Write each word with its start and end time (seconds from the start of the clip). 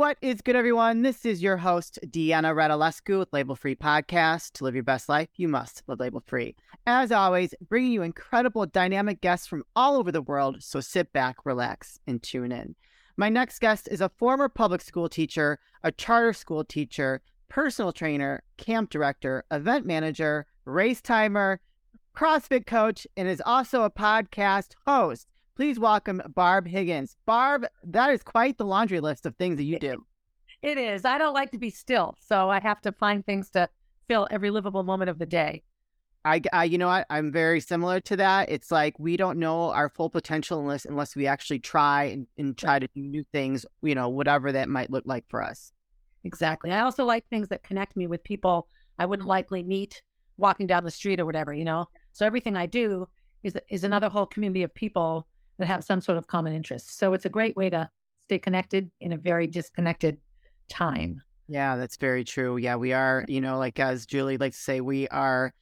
What 0.00 0.16
is 0.22 0.40
good, 0.40 0.56
everyone? 0.56 1.02
This 1.02 1.26
is 1.26 1.42
your 1.42 1.58
host, 1.58 1.98
Deanna 2.06 2.54
Radulescu 2.54 3.18
with 3.18 3.34
Label 3.34 3.54
Free 3.54 3.76
Podcast. 3.76 4.52
To 4.52 4.64
live 4.64 4.74
your 4.74 4.82
best 4.82 5.10
life, 5.10 5.28
you 5.36 5.46
must 5.46 5.82
live 5.86 6.00
label 6.00 6.22
free. 6.26 6.56
As 6.86 7.12
always, 7.12 7.52
bringing 7.68 7.92
you 7.92 8.00
incredible, 8.00 8.64
dynamic 8.64 9.20
guests 9.20 9.46
from 9.46 9.62
all 9.76 9.98
over 9.98 10.10
the 10.10 10.22
world. 10.22 10.62
So 10.62 10.80
sit 10.80 11.12
back, 11.12 11.44
relax, 11.44 12.00
and 12.06 12.22
tune 12.22 12.50
in. 12.50 12.76
My 13.18 13.28
next 13.28 13.58
guest 13.58 13.90
is 13.90 14.00
a 14.00 14.08
former 14.16 14.48
public 14.48 14.80
school 14.80 15.10
teacher, 15.10 15.58
a 15.84 15.92
charter 15.92 16.32
school 16.32 16.64
teacher, 16.64 17.20
personal 17.50 17.92
trainer, 17.92 18.42
camp 18.56 18.88
director, 18.88 19.44
event 19.50 19.84
manager, 19.84 20.46
race 20.64 21.02
timer, 21.02 21.60
CrossFit 22.16 22.64
coach, 22.64 23.06
and 23.18 23.28
is 23.28 23.42
also 23.44 23.82
a 23.82 23.90
podcast 23.90 24.72
host. 24.86 25.26
Please 25.60 25.78
welcome 25.78 26.22
Barb 26.34 26.66
Higgins. 26.66 27.18
Barb, 27.26 27.66
that 27.84 28.08
is 28.14 28.22
quite 28.22 28.56
the 28.56 28.64
laundry 28.64 28.98
list 28.98 29.26
of 29.26 29.36
things 29.36 29.58
that 29.58 29.64
you 29.64 29.78
do. 29.78 30.06
It 30.62 30.78
is. 30.78 31.04
I 31.04 31.18
don't 31.18 31.34
like 31.34 31.50
to 31.50 31.58
be 31.58 31.68
still, 31.68 32.16
so 32.18 32.48
I 32.48 32.60
have 32.60 32.80
to 32.80 32.92
find 32.92 33.26
things 33.26 33.50
to 33.50 33.68
fill 34.08 34.26
every 34.30 34.48
livable 34.48 34.84
moment 34.84 35.10
of 35.10 35.18
the 35.18 35.26
day. 35.26 35.62
I, 36.24 36.40
I 36.50 36.64
you 36.64 36.78
know 36.78 36.86
what? 36.86 37.06
I'm 37.10 37.30
very 37.30 37.60
similar 37.60 38.00
to 38.00 38.16
that. 38.16 38.48
It's 38.48 38.70
like 38.70 38.98
we 38.98 39.18
don't 39.18 39.38
know 39.38 39.70
our 39.72 39.90
full 39.90 40.08
potential 40.08 40.60
unless 40.60 40.86
unless 40.86 41.14
we 41.14 41.26
actually 41.26 41.58
try 41.58 42.04
and, 42.04 42.26
and 42.38 42.56
try 42.56 42.78
to 42.78 42.88
do 42.94 43.02
new 43.02 43.24
things, 43.30 43.66
you 43.82 43.94
know, 43.94 44.08
whatever 44.08 44.52
that 44.52 44.70
might 44.70 44.90
look 44.90 45.04
like 45.04 45.26
for 45.28 45.42
us. 45.42 45.72
Exactly. 46.24 46.70
I 46.70 46.80
also 46.80 47.04
like 47.04 47.26
things 47.28 47.48
that 47.48 47.62
connect 47.64 47.98
me 47.98 48.06
with 48.06 48.24
people 48.24 48.66
I 48.98 49.04
wouldn't 49.04 49.28
likely 49.28 49.62
meet 49.62 50.00
walking 50.38 50.66
down 50.66 50.84
the 50.84 50.90
street 50.90 51.20
or 51.20 51.26
whatever, 51.26 51.52
you 51.52 51.66
know. 51.66 51.84
So 52.12 52.24
everything 52.24 52.56
I 52.56 52.64
do 52.64 53.06
is 53.42 53.58
is 53.68 53.84
another 53.84 54.08
whole 54.08 54.24
community 54.24 54.62
of 54.62 54.74
people 54.74 55.26
that 55.60 55.66
have 55.66 55.84
some 55.84 56.00
sort 56.00 56.18
of 56.18 56.26
common 56.26 56.52
interest. 56.52 56.98
So 56.98 57.12
it's 57.14 57.24
a 57.24 57.30
great 57.30 57.56
way 57.56 57.70
to 57.70 57.88
stay 58.22 58.38
connected 58.38 58.90
in 59.00 59.12
a 59.12 59.16
very 59.16 59.46
disconnected 59.46 60.18
time. 60.68 61.22
Yeah, 61.48 61.76
that's 61.76 61.96
very 61.96 62.24
true. 62.24 62.56
Yeah, 62.56 62.76
we 62.76 62.92
are, 62.92 63.24
you 63.28 63.40
know, 63.40 63.58
like 63.58 63.78
as 63.78 64.06
Julie 64.06 64.38
likes 64.38 64.56
to 64.56 64.62
say, 64.62 64.80
we 64.80 65.08
are 65.08 65.52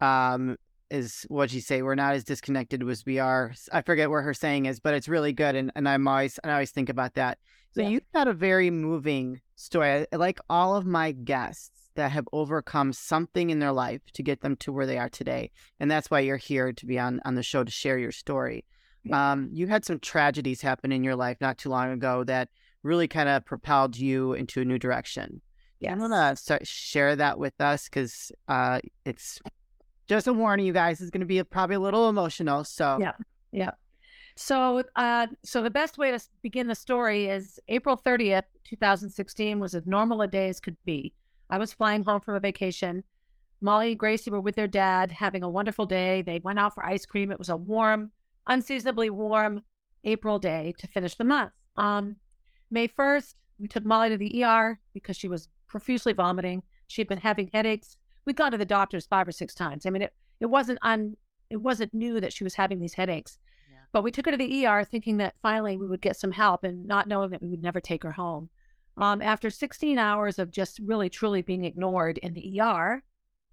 um 0.00 0.56
is 0.88 1.26
what 1.28 1.52
you 1.52 1.60
say, 1.60 1.82
we're 1.82 1.96
not 1.96 2.14
as 2.14 2.22
disconnected 2.22 2.88
as 2.88 3.04
we 3.04 3.18
are. 3.18 3.52
I 3.72 3.82
forget 3.82 4.08
where 4.08 4.22
her 4.22 4.34
saying 4.34 4.66
is, 4.66 4.78
but 4.78 4.94
it's 4.94 5.08
really 5.08 5.32
good. 5.32 5.54
And 5.56 5.72
and 5.74 5.88
I'm 5.88 6.06
always 6.06 6.38
and 6.38 6.50
I 6.50 6.54
always 6.54 6.70
think 6.70 6.88
about 6.88 7.14
that. 7.14 7.38
So 7.74 7.82
yeah. 7.82 7.88
you've 7.88 8.12
got 8.14 8.28
a 8.28 8.32
very 8.32 8.70
moving 8.70 9.40
story. 9.56 10.06
I, 10.12 10.16
like 10.16 10.38
all 10.48 10.76
of 10.76 10.86
my 10.86 11.12
guests 11.12 11.90
that 11.96 12.12
have 12.12 12.28
overcome 12.32 12.92
something 12.92 13.50
in 13.50 13.58
their 13.58 13.72
life 13.72 14.00
to 14.14 14.22
get 14.22 14.40
them 14.40 14.56
to 14.56 14.72
where 14.72 14.86
they 14.86 14.98
are 14.98 15.08
today. 15.08 15.50
And 15.80 15.90
that's 15.90 16.10
why 16.10 16.20
you're 16.20 16.36
here 16.36 16.72
to 16.72 16.86
be 16.86 16.98
on, 16.98 17.20
on 17.24 17.34
the 17.34 17.42
show 17.42 17.64
to 17.64 17.70
share 17.70 17.98
your 17.98 18.12
story. 18.12 18.64
Um, 19.12 19.48
you 19.52 19.66
had 19.66 19.84
some 19.84 19.98
tragedies 19.98 20.60
happen 20.60 20.92
in 20.92 21.04
your 21.04 21.16
life 21.16 21.36
not 21.40 21.58
too 21.58 21.68
long 21.68 21.92
ago 21.92 22.24
that 22.24 22.48
really 22.82 23.08
kind 23.08 23.28
of 23.28 23.44
propelled 23.44 23.96
you 23.96 24.32
into 24.32 24.60
a 24.60 24.64
new 24.64 24.78
direction. 24.78 25.40
Yeah, 25.80 25.92
I'm 25.92 25.98
gonna 25.98 26.36
start 26.36 26.66
share 26.66 27.16
that 27.16 27.38
with 27.38 27.60
us 27.60 27.84
because 27.84 28.32
uh, 28.48 28.80
it's 29.04 29.40
just 30.08 30.26
a 30.26 30.32
warning, 30.32 30.66
you 30.66 30.72
guys. 30.72 31.00
It's 31.00 31.10
going 31.10 31.20
to 31.20 31.26
be 31.26 31.38
a, 31.38 31.44
probably 31.44 31.76
a 31.76 31.80
little 31.80 32.08
emotional. 32.08 32.64
So 32.64 32.98
yeah, 33.00 33.12
yeah. 33.52 33.72
So, 34.36 34.82
uh, 34.96 35.28
so 35.42 35.62
the 35.62 35.70
best 35.70 35.96
way 35.96 36.10
to 36.10 36.20
begin 36.42 36.66
the 36.66 36.74
story 36.74 37.26
is 37.26 37.58
April 37.68 37.96
30th, 37.96 38.42
2016 38.64 39.58
was 39.58 39.74
as 39.74 39.86
normal 39.86 40.20
a 40.20 40.28
day 40.28 40.50
as 40.50 40.60
could 40.60 40.76
be. 40.84 41.14
I 41.48 41.56
was 41.58 41.72
flying 41.72 42.02
home 42.02 42.20
from 42.20 42.34
a 42.34 42.40
vacation. 42.40 43.02
Molly 43.62 43.92
and 43.92 43.98
Gracie 43.98 44.30
were 44.30 44.40
with 44.40 44.54
their 44.54 44.68
dad, 44.68 45.10
having 45.10 45.42
a 45.42 45.48
wonderful 45.48 45.86
day. 45.86 46.20
They 46.20 46.40
went 46.40 46.58
out 46.58 46.74
for 46.74 46.84
ice 46.84 47.06
cream. 47.06 47.32
It 47.32 47.38
was 47.38 47.48
a 47.48 47.56
warm, 47.56 48.10
unseasonably 48.46 49.10
warm 49.10 49.62
April 50.04 50.38
day 50.38 50.74
to 50.78 50.86
finish 50.86 51.14
the 51.14 51.24
month. 51.24 51.52
Um, 51.76 52.16
May 52.70 52.88
1st, 52.88 53.34
we 53.58 53.68
took 53.68 53.84
Molly 53.84 54.10
to 54.10 54.16
the 54.16 54.44
ER 54.44 54.78
because 54.92 55.16
she 55.16 55.28
was 55.28 55.48
profusely 55.66 56.12
vomiting. 56.12 56.62
She 56.86 57.00
had 57.00 57.08
been 57.08 57.18
having 57.18 57.50
headaches. 57.52 57.96
We'd 58.24 58.36
gone 58.36 58.52
to 58.52 58.58
the 58.58 58.64
doctors 58.64 59.06
five 59.06 59.28
or 59.28 59.32
six 59.32 59.54
times. 59.54 59.86
I 59.86 59.90
mean, 59.90 60.02
it, 60.02 60.12
it 60.40 60.46
wasn't 60.46 60.78
un, 60.82 61.16
it 61.50 61.56
wasn't 61.56 61.94
new 61.94 62.20
that 62.20 62.32
she 62.32 62.44
was 62.44 62.54
having 62.54 62.80
these 62.80 62.94
headaches. 62.94 63.38
Yeah. 63.70 63.78
But 63.92 64.02
we 64.02 64.10
took 64.10 64.26
her 64.26 64.32
to 64.32 64.38
the 64.38 64.66
ER 64.66 64.84
thinking 64.84 65.16
that 65.18 65.34
finally 65.42 65.76
we 65.76 65.86
would 65.86 66.00
get 66.00 66.16
some 66.16 66.32
help 66.32 66.64
and 66.64 66.86
not 66.86 67.08
knowing 67.08 67.30
that 67.30 67.42
we 67.42 67.48
would 67.48 67.62
never 67.62 67.80
take 67.80 68.02
her 68.02 68.12
home. 68.12 68.48
Um, 68.98 69.20
after 69.20 69.50
16 69.50 69.98
hours 69.98 70.38
of 70.38 70.50
just 70.50 70.80
really 70.80 71.10
truly 71.10 71.42
being 71.42 71.64
ignored 71.64 72.18
in 72.18 72.32
the 72.32 72.60
ER, 72.60 73.02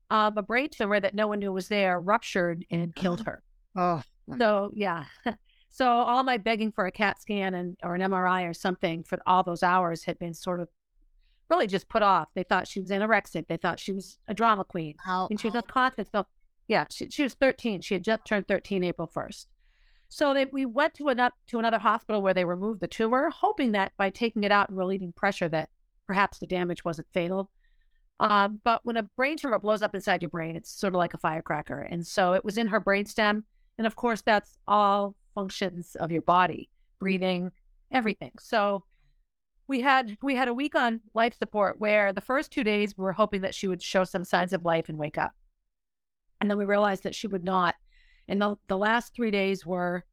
um, 0.09 0.37
a 0.37 0.41
brain 0.41 0.69
tumor 0.69 0.99
that 0.99 1.15
no 1.15 1.27
one 1.27 1.39
knew 1.39 1.51
was 1.51 1.67
there 1.67 1.99
ruptured 1.99 2.65
and 2.71 2.95
killed 2.95 3.21
her. 3.25 3.43
Oh, 3.75 4.01
so 4.37 4.71
yeah. 4.73 5.05
so 5.69 5.87
all 5.87 6.23
my 6.23 6.37
begging 6.37 6.71
for 6.71 6.85
a 6.85 6.91
CAT 6.91 7.21
scan 7.21 7.53
and 7.53 7.77
or 7.83 7.95
an 7.95 8.01
MRI 8.01 8.49
or 8.49 8.53
something 8.53 9.03
for 9.03 9.19
all 9.25 9.43
those 9.43 9.63
hours 9.63 10.03
had 10.03 10.19
been 10.19 10.33
sort 10.33 10.59
of 10.59 10.69
really 11.49 11.67
just 11.67 11.89
put 11.89 12.01
off. 12.01 12.29
They 12.35 12.43
thought 12.43 12.67
she 12.67 12.79
was 12.79 12.89
anorexic. 12.89 13.47
They 13.47 13.57
thought 13.57 13.79
she 13.79 13.93
was 13.93 14.17
a 14.27 14.33
drama 14.33 14.63
queen. 14.63 14.95
How, 15.03 15.27
and 15.29 15.39
she 15.39 15.47
was 15.47 15.55
unconscious. 15.55 16.07
So 16.11 16.25
yeah, 16.67 16.85
she, 16.89 17.09
she 17.09 17.23
was 17.23 17.33
13. 17.33 17.81
She 17.81 17.95
had 17.95 18.03
just 18.03 18.25
turned 18.25 18.47
13 18.47 18.83
April 18.83 19.09
1st. 19.13 19.47
So 20.09 20.33
they, 20.33 20.45
we 20.45 20.65
went 20.65 20.93
to 20.95 21.07
another 21.07 21.33
to 21.47 21.59
another 21.59 21.79
hospital 21.79 22.21
where 22.21 22.33
they 22.33 22.45
removed 22.45 22.81
the 22.81 22.87
tumor, 22.87 23.31
hoping 23.31 23.71
that 23.71 23.93
by 23.97 24.09
taking 24.09 24.43
it 24.43 24.51
out 24.51 24.69
and 24.69 24.77
relieving 24.77 25.11
pressure, 25.11 25.49
that 25.49 25.69
perhaps 26.05 26.37
the 26.37 26.47
damage 26.47 26.85
wasn't 26.85 27.07
fatal. 27.13 27.49
Um, 28.19 28.61
but 28.63 28.81
when 28.83 28.95
a 28.95 29.03
brain 29.03 29.37
tumor 29.37 29.57
blows 29.57 29.81
up 29.81 29.95
inside 29.95 30.21
your 30.21 30.29
brain, 30.29 30.55
it's 30.55 30.71
sort 30.71 30.93
of 30.93 30.99
like 30.99 31.15
a 31.15 31.17
firecracker, 31.17 31.79
and 31.79 32.05
so 32.05 32.33
it 32.33 32.45
was 32.45 32.59
in 32.59 32.67
her 32.67 32.79
brainstem, 32.79 33.43
and 33.77 33.87
of 33.87 33.95
course 33.95 34.21
that's 34.21 34.57
all 34.67 35.15
functions 35.35 35.95
of 35.95 36.11
your 36.11 36.21
body, 36.21 36.69
breathing, 36.99 37.51
everything. 37.91 38.31
So 38.39 38.83
we 39.67 39.81
had 39.81 40.17
we 40.21 40.35
had 40.35 40.47
a 40.47 40.53
week 40.53 40.75
on 40.75 41.01
life 41.13 41.37
support 41.37 41.79
where 41.79 42.13
the 42.13 42.21
first 42.21 42.51
two 42.51 42.63
days 42.63 42.97
we 42.97 43.03
were 43.03 43.13
hoping 43.13 43.41
that 43.41 43.55
she 43.55 43.67
would 43.67 43.81
show 43.81 44.03
some 44.03 44.25
signs 44.25 44.53
of 44.53 44.65
life 44.65 44.89
and 44.89 44.97
wake 44.97 45.17
up, 45.17 45.31
and 46.41 46.49
then 46.49 46.57
we 46.57 46.65
realized 46.65 47.03
that 47.03 47.15
she 47.15 47.27
would 47.27 47.43
not 47.43 47.75
and 48.27 48.41
the, 48.41 48.55
the 48.67 48.77
last 48.77 49.13
three 49.13 49.31
days 49.31 49.65
were 49.65 50.05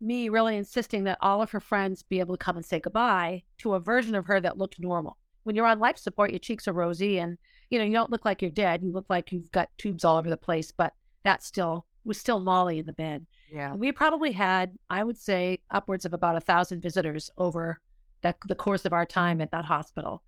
me 0.00 0.28
really 0.28 0.56
insisting 0.56 1.04
that 1.04 1.18
all 1.22 1.40
of 1.40 1.50
her 1.50 1.60
friends 1.60 2.02
be 2.02 2.20
able 2.20 2.36
to 2.36 2.44
come 2.44 2.56
and 2.56 2.64
say 2.64 2.78
goodbye 2.78 3.42
to 3.58 3.74
a 3.74 3.80
version 3.80 4.14
of 4.14 4.26
her 4.26 4.40
that 4.40 4.58
looked 4.58 4.78
normal. 4.78 5.16
When 5.44 5.56
you're 5.56 5.66
on 5.66 5.78
life 5.78 5.96
support, 5.96 6.30
your 6.30 6.38
cheeks 6.38 6.68
are 6.68 6.72
rosy 6.72 7.18
and 7.18 7.38
you 7.70 7.78
know, 7.78 7.84
you 7.84 7.92
don't 7.92 8.10
look 8.10 8.24
like 8.24 8.42
you're 8.42 8.50
dead. 8.50 8.82
You 8.82 8.92
look 8.92 9.06
like 9.08 9.32
you've 9.32 9.50
got 9.50 9.70
tubes 9.76 10.04
all 10.04 10.18
over 10.18 10.30
the 10.30 10.36
place, 10.36 10.70
but 10.70 10.92
that's 11.24 11.46
still 11.46 11.86
was 12.06 12.18
still 12.18 12.40
Molly 12.40 12.78
in 12.78 12.86
the 12.86 12.92
bed. 12.92 13.26
Yeah. 13.52 13.74
we 13.74 13.92
probably 13.92 14.32
had, 14.32 14.76
I 14.90 15.04
would 15.04 15.18
say, 15.18 15.60
upwards 15.70 16.04
of 16.04 16.12
about 16.12 16.36
a 16.36 16.40
thousand 16.40 16.80
visitors 16.80 17.30
over 17.38 17.80
that, 18.22 18.36
the 18.46 18.54
course 18.54 18.84
of 18.84 18.92
our 18.92 19.06
time 19.06 19.40
at 19.40 19.50
that 19.52 19.64
hospital. 19.64 20.22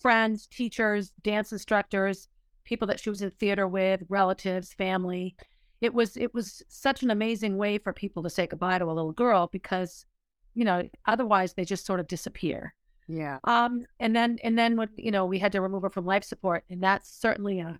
Friends, 0.00 0.46
teachers, 0.46 1.12
dance 1.22 1.52
instructors, 1.52 2.28
people 2.64 2.88
that 2.88 3.00
she 3.00 3.10
was 3.10 3.22
in 3.22 3.30
theater 3.30 3.68
with, 3.68 4.02
relatives, 4.08 4.72
family 4.72 5.36
it 5.80 5.92
was 5.92 6.16
it 6.16 6.32
was 6.32 6.62
such 6.68 7.02
an 7.02 7.10
amazing 7.10 7.56
way 7.56 7.78
for 7.78 7.92
people 7.92 8.22
to 8.22 8.30
say 8.30 8.46
goodbye 8.46 8.78
to 8.78 8.84
a 8.84 8.92
little 8.92 9.12
girl 9.12 9.48
because 9.52 10.06
you 10.54 10.64
know 10.64 10.88
otherwise 11.06 11.54
they 11.54 11.64
just 11.64 11.86
sort 11.86 12.00
of 12.00 12.08
disappear 12.08 12.74
yeah 13.08 13.38
um 13.44 13.84
and 14.00 14.16
then 14.16 14.38
and 14.42 14.58
then 14.58 14.76
when 14.76 14.88
you 14.96 15.10
know 15.10 15.26
we 15.26 15.38
had 15.38 15.52
to 15.52 15.60
remove 15.60 15.82
her 15.82 15.90
from 15.90 16.06
life 16.06 16.24
support 16.24 16.64
and 16.70 16.82
that's 16.82 17.20
certainly 17.20 17.60
a, 17.60 17.78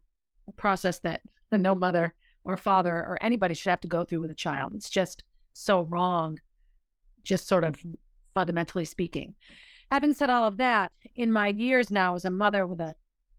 a 0.49 0.53
process 0.53 0.99
that 1.01 1.21
the 1.51 1.59
no 1.59 1.75
mother 1.75 2.15
or 2.47 2.57
father 2.57 2.95
or 2.95 3.19
anybody 3.21 3.55
should 3.55 3.71
have 3.71 3.81
to 3.81 3.89
go 3.89 4.05
through 4.05 4.21
with 4.21 4.31
a 4.31 4.35
child 4.35 4.73
it's 4.75 4.91
just 4.91 5.23
so 5.53 5.83
wrong 5.83 6.39
just 7.23 7.47
sort 7.47 7.65
of 7.65 7.77
fundamentally 8.35 8.85
speaking 8.85 9.35
having 9.91 10.15
said 10.15 10.31
all 10.31 10.45
of 10.45 10.57
that 10.57 10.93
in 11.15 11.33
my 11.33 11.49
years 11.49 11.91
now 11.91 12.15
as 12.15 12.25
a 12.25 12.31
mother 12.31 12.67
with 12.67 12.81
a 12.81 12.95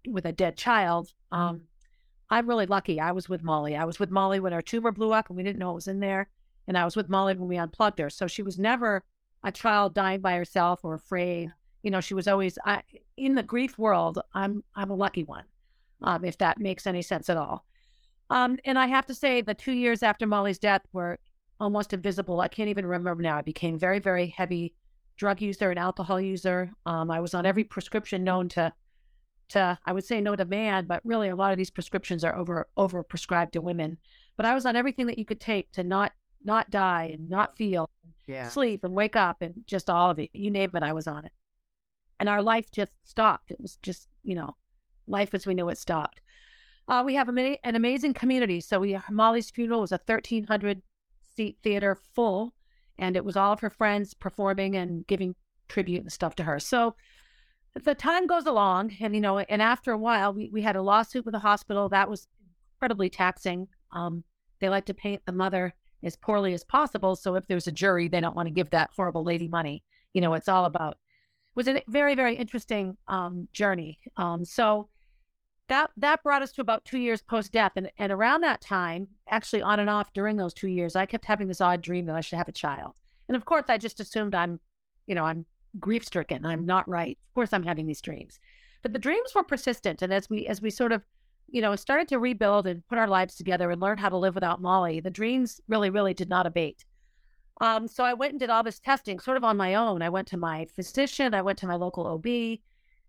with 0.08 0.26
a 0.26 0.32
dead 0.32 0.56
child 0.56 1.14
um 1.32 1.62
I'm 2.30 2.48
really 2.48 2.66
lucky. 2.66 3.00
I 3.00 3.12
was 3.12 3.30
with 3.30 3.44
Molly. 3.44 3.76
I 3.76 3.86
was 3.86 4.00
with 4.00 4.12
Molly 4.12 4.40
when 4.40 4.54
our 4.54 4.62
tumor 4.62 4.92
blew 4.92 5.14
up 5.14 5.30
and 5.30 5.38
we 5.38 5.44
didn't 5.44 5.60
know 5.60 5.72
it 5.72 5.76
was 5.76 5.88
in 5.88 6.00
there. 6.00 6.30
And 6.68 6.78
I 6.78 6.84
was 6.84 6.96
with 6.96 7.10
Molly 7.10 7.36
when 7.36 7.48
we 7.48 7.58
unplugged 7.58 8.00
her. 8.00 8.10
So 8.10 8.28
she 8.28 8.44
was 8.44 8.60
never 8.60 9.04
a 9.44 9.52
child 9.52 9.94
dying 9.94 10.20
by 10.20 10.36
herself 10.36 10.82
or 10.84 10.96
afraid. 10.96 11.52
You 11.84 11.92
know, 11.92 12.02
she 12.02 12.14
was 12.14 12.28
always 12.28 12.58
I, 12.66 12.82
in 13.16 13.36
the 13.36 13.44
grief 13.44 13.78
world. 13.78 14.20
I'm 14.34 14.64
I'm 14.76 14.90
a 14.90 14.96
lucky 14.96 15.24
one, 15.24 15.46
um, 16.02 16.26
if 16.26 16.38
that 16.40 16.60
makes 16.60 16.86
any 16.86 17.02
sense 17.02 17.30
at 17.30 17.38
all. 17.38 17.66
Um, 18.30 18.58
and 18.66 18.78
I 18.78 18.88
have 18.88 19.06
to 19.08 19.14
say, 19.14 19.42
the 19.42 19.54
two 19.54 19.72
years 19.72 20.04
after 20.04 20.28
Molly's 20.28 20.60
death 20.60 20.82
were 20.92 21.20
almost 21.60 21.94
invisible. 21.94 22.42
I 22.42 22.48
can't 22.48 22.70
even 22.70 22.86
remember 22.86 23.22
now. 23.22 23.38
I 23.38 23.42
became 23.42 23.80
very, 23.80 24.00
very 24.00 24.28
heavy 24.28 24.74
drug 25.18 25.42
user 25.42 25.70
and 25.70 25.80
alcohol 25.80 26.22
user. 26.22 26.72
Um, 26.86 27.10
I 27.10 27.20
was 27.20 27.34
on 27.34 27.46
every 27.46 27.64
prescription 27.64 28.24
known 28.24 28.50
to 28.50 28.74
to 29.50 29.80
I 29.86 29.94
would 29.94 30.04
say 30.04 30.20
no 30.20 30.36
demand, 30.36 30.88
but 30.90 31.02
really 31.06 31.30
a 31.30 31.36
lot 31.36 31.52
of 31.52 31.58
these 31.58 31.70
prescriptions 31.70 32.24
are 32.24 32.36
over 32.36 32.68
over 32.76 33.02
prescribed 33.02 33.54
to 33.54 33.62
women. 33.62 33.98
But 34.36 34.46
I 34.46 34.54
was 34.54 34.66
on 34.66 34.76
everything 34.76 35.08
that 35.08 35.18
you 35.18 35.26
could 35.26 35.40
take 35.40 35.72
to 35.72 35.84
not 35.84 36.12
not 36.44 36.70
die 36.70 37.12
and 37.14 37.30
not 37.30 37.58
feel, 37.58 37.90
yeah. 38.28 38.50
sleep 38.50 38.84
and 38.84 38.94
wake 38.94 39.16
up 39.16 39.38
and 39.42 39.64
just 39.66 39.90
all 39.90 40.12
of 40.12 40.20
it. 40.20 40.30
You 40.34 40.52
name 40.52 40.72
it, 40.74 40.84
I 40.84 40.94
was 40.94 41.08
on 41.08 41.26
it. 41.26 41.32
And 42.20 42.30
our 42.30 42.42
life 42.42 42.72
just 42.72 42.92
stopped. 43.04 43.52
It 43.52 43.60
was 43.60 43.78
just, 43.78 44.08
you 44.24 44.36
know, 44.36 44.56
life 45.08 45.34
as 45.34 45.48
we 45.48 45.54
knew 45.54 45.70
it 45.70 45.78
stopped. 45.78 46.22
Uh, 46.88 47.04
we 47.06 47.16
have 47.16 47.28
a, 47.30 47.60
an 47.64 47.76
amazing 47.76 48.14
community. 48.14 48.62
So 48.62 48.80
we 48.80 48.98
Molly's 49.10 49.50
funeral 49.50 49.82
was 49.82 49.92
a 49.92 50.00
1,300 50.06 50.82
seat 51.36 51.58
theater 51.62 51.98
full, 52.16 52.54
and 52.98 53.16
it 53.16 53.26
was 53.26 53.36
all 53.36 53.54
of 53.54 53.60
her 53.60 53.70
friends 53.70 54.14
performing 54.14 54.76
and 54.76 55.06
giving 55.08 55.36
tribute 55.68 56.02
and 56.02 56.12
stuff 56.12 56.36
to 56.36 56.44
her. 56.44 56.60
So 56.60 56.96
the 57.84 57.94
time 57.94 58.26
goes 58.26 58.46
along, 58.46 58.96
and 59.00 59.14
you 59.14 59.22
know, 59.22 59.40
and 59.40 59.62
after 59.62 59.92
a 59.92 59.98
while, 59.98 60.34
we, 60.34 60.50
we 60.52 60.62
had 60.62 60.76
a 60.76 60.82
lawsuit 60.82 61.26
with 61.26 61.34
the 61.34 61.40
hospital 61.40 61.90
that 61.90 62.10
was 62.10 62.28
incredibly 62.76 63.10
taxing. 63.10 63.68
Um, 63.92 64.24
they 64.60 64.70
like 64.70 64.86
to 64.86 64.94
paint 64.94 65.22
the 65.26 65.32
mother 65.32 65.74
as 66.04 66.16
poorly 66.16 66.54
as 66.54 66.64
possible. 66.64 67.16
So 67.16 67.36
if 67.36 67.48
there's 67.48 67.68
a 67.68 67.72
jury, 67.72 68.08
they 68.08 68.22
don't 68.22 68.36
want 68.36 68.48
to 68.48 68.54
give 68.54 68.70
that 68.70 68.92
horrible 68.96 69.24
lady 69.24 69.48
money. 69.48 69.84
You 70.14 70.22
know, 70.22 70.34
it's 70.34 70.48
all 70.48 70.66
about. 70.66 70.94
It 70.94 71.56
was 71.56 71.68
a 71.68 71.82
very 71.88 72.16
very 72.16 72.36
interesting 72.36 72.98
um, 73.08 73.48
journey. 73.52 74.00
Um, 74.16 74.46
so 74.46 74.90
that 75.70 75.92
that 75.98 76.24
brought 76.24 76.42
us 76.42 76.52
to 76.54 76.62
about 76.62 76.86
two 76.86 77.00
years 77.00 77.22
post 77.22 77.52
death, 77.52 77.74
and 77.76 77.92
and 77.98 78.12
around 78.12 78.42
that 78.42 78.62
time, 78.62 79.08
actually 79.30 79.62
on 79.62 79.80
and 79.80 79.90
off 79.90 80.14
during 80.14 80.38
those 80.38 80.54
two 80.54 80.68
years, 80.68 80.96
I 80.96 81.06
kept 81.06 81.26
having 81.26 81.48
this 81.48 81.62
odd 81.62 81.82
dream 81.82 82.06
that 82.06 82.16
I 82.16 82.22
should 82.22 82.38
have 82.38 82.48
a 82.48 82.54
child. 82.54 82.94
And 83.28 83.36
of 83.36 83.46
course, 83.46 83.66
I 83.68 83.78
just 83.78 84.00
assumed 84.00 84.34
I'm, 84.34 84.60
you 85.06 85.16
know, 85.16 85.26
I'm 85.26 85.46
grief 85.80 86.06
stricken. 86.06 86.46
I'm 86.46 86.66
not 86.66 86.88
right. 86.88 87.18
Of 87.30 87.34
course, 87.36 87.54
I'm 87.54 87.64
having 87.64 87.86
these 87.86 88.02
dreams, 88.02 88.40
but 88.82 88.94
the 88.94 89.00
dreams 89.00 89.32
were 89.36 89.44
persistent. 89.44 90.02
And 90.02 90.14
as 90.14 90.30
we 90.30 90.48
as 90.48 90.62
we 90.62 90.70
sort 90.70 90.92
of, 90.92 91.04
you 91.50 91.62
know, 91.62 91.76
started 91.76 92.08
to 92.10 92.20
rebuild 92.20 92.68
and 92.68 92.88
put 92.88 92.98
our 92.98 93.08
lives 93.08 93.36
together 93.36 93.70
and 93.70 93.82
learn 93.82 93.98
how 93.98 94.10
to 94.10 94.18
live 94.18 94.36
without 94.36 94.62
Molly, 94.62 95.00
the 95.00 95.10
dreams 95.10 95.60
really, 95.68 95.90
really 95.90 96.14
did 96.14 96.30
not 96.30 96.46
abate. 96.46 96.86
Um, 97.60 97.88
so 97.88 98.04
I 98.04 98.14
went 98.14 98.34
and 98.34 98.40
did 98.40 98.50
all 98.50 98.64
this 98.64 98.80
testing, 98.80 99.20
sort 99.20 99.38
of 99.38 99.44
on 99.44 99.58
my 99.58 99.76
own. 99.76 100.02
I 100.02 100.10
went 100.10 100.28
to 100.30 100.38
my 100.38 100.68
physician. 100.76 101.34
I 101.34 101.42
went 101.42 101.58
to 101.60 101.68
my 101.68 101.76
local 101.76 102.06
OB. 102.06 102.60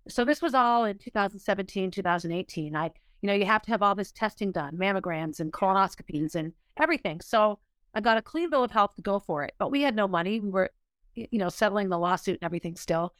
So 0.09 0.25
this 0.25 0.41
was 0.41 0.55
all 0.55 0.85
in 0.85 0.99
2017, 0.99 1.91
2018. 1.91 2.77
I, 2.77 2.91
you 3.21 3.27
know, 3.27 3.35
you 3.35 3.45
have 3.45 3.63
to 3.63 3.71
have 3.71 3.83
all 3.83 3.95
this 3.95 4.13
testing 4.13 4.53
done, 4.53 4.77
mammograms 4.77 5.41
and 5.41 5.53
colonoscopies 5.53 6.35
and 6.35 6.53
everything. 6.79 7.21
So 7.21 7.59
I 7.95 8.01
got 8.01 8.19
a 8.19 8.23
clean 8.23 8.51
bill 8.51 8.65
of 8.65 8.71
health 8.71 8.95
to 8.97 9.03
go 9.03 9.19
for 9.19 9.45
it, 9.45 9.55
but 9.59 9.71
we 9.71 9.83
had 9.83 9.97
no 9.97 10.09
money. 10.09 10.41
We 10.41 10.51
were, 10.51 10.71
you 11.15 11.39
know, 11.39 11.49
settling 11.49 11.89
the 11.89 11.99
lawsuit 11.99 12.39
and 12.41 12.45
everything 12.45 12.77
still. 12.77 13.15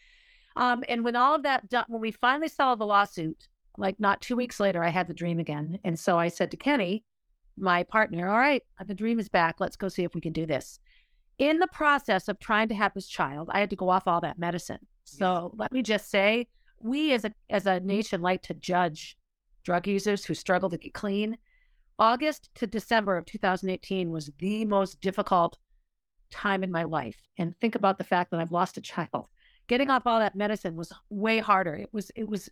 Um, 0.57 0.83
and 0.89 1.05
when 1.05 1.17
all 1.17 1.35
of 1.35 1.43
that 1.45 1.69
done, 1.69 1.85
when 1.89 2.01
we 2.01 2.11
finally 2.11 2.49
settled 2.49 2.81
the 2.81 2.87
lawsuit, 2.87 3.49
like 3.77 4.01
not 4.01 4.21
two 4.21 4.37
weeks 4.37 4.59
later, 4.59 4.83
I 4.83 4.89
had 4.89 5.07
the 5.07 5.15
dream 5.15 5.39
again. 5.39 5.79
And 5.85 5.99
so 5.99 6.19
I 6.19 6.29
said 6.29 6.51
to 6.51 6.57
Kenny, 6.57 7.05
my 7.57 7.85
partner, 7.85 8.29
all 8.29 8.39
right, 8.39 8.63
the 8.85 8.95
dream 8.95 9.19
is 9.19 9.29
back. 9.29 9.57
Let's 9.61 9.77
go 9.77 9.89
see 9.89 10.05
if 10.05 10.15
we 10.15 10.21
can 10.21 10.33
do 10.33 10.47
this. 10.47 10.81
In 11.39 11.59
the 11.59 11.69
process 11.69 12.29
of 12.29 12.39
trying 12.41 12.69
to 12.69 12.75
have 12.75 12.95
this 12.95 13.07
child, 13.07 13.49
I 13.53 13.61
had 13.61 13.71
to 13.71 13.77
go 13.77 13.89
off 13.89 14.09
all 14.09 14.21
that 14.23 14.39
medicine. 14.39 14.81
So 15.05 15.53
let 15.57 15.73
me 15.73 15.83
just 15.83 16.11
say, 16.11 16.49
we 16.81 17.13
as 17.13 17.25
a 17.25 17.33
as 17.51 17.67
a 17.67 17.81
nation 17.81 18.21
like 18.21 18.43
to 18.43 18.55
judge 18.55 19.17
drug 19.65 19.87
users 19.87 20.25
who 20.25 20.35
struggle 20.35 20.71
to 20.71 20.79
get 20.79 20.95
clean. 20.95 21.39
August 21.99 22.51
to 22.55 22.67
December 22.67 23.17
of 23.17 23.27
2018 23.27 24.11
was 24.11 24.31
the 24.39 24.65
most 24.65 25.01
difficult 25.01 25.59
time 26.31 26.63
in 26.63 26.71
my 26.71 26.85
life. 26.85 27.21
And 27.39 27.59
think 27.61 27.75
about 27.75 27.99
the 27.99 28.05
fact 28.05 28.31
that 28.31 28.41
I've 28.41 28.53
lost 28.53 28.77
a 28.77 28.81
child. 28.81 29.27
Getting 29.67 29.91
off 29.91 30.07
all 30.07 30.21
that 30.21 30.37
medicine 30.37 30.77
was 30.77 30.93
way 31.11 31.39
harder. 31.39 31.75
It 31.75 31.91
was 31.93 32.11
it 32.17 32.29
was 32.29 32.49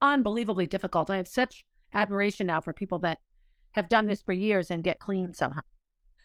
unbelievably 0.00 0.66
difficult. 0.66 1.10
I 1.10 1.16
have 1.16 1.28
such 1.28 1.64
admiration 1.92 2.46
now 2.46 2.60
for 2.60 2.72
people 2.72 2.98
that 3.00 3.18
have 3.72 3.88
done 3.88 4.06
this 4.06 4.22
for 4.22 4.32
years 4.32 4.70
and 4.70 4.84
get 4.84 4.98
clean 4.98 5.34
somehow. 5.34 5.60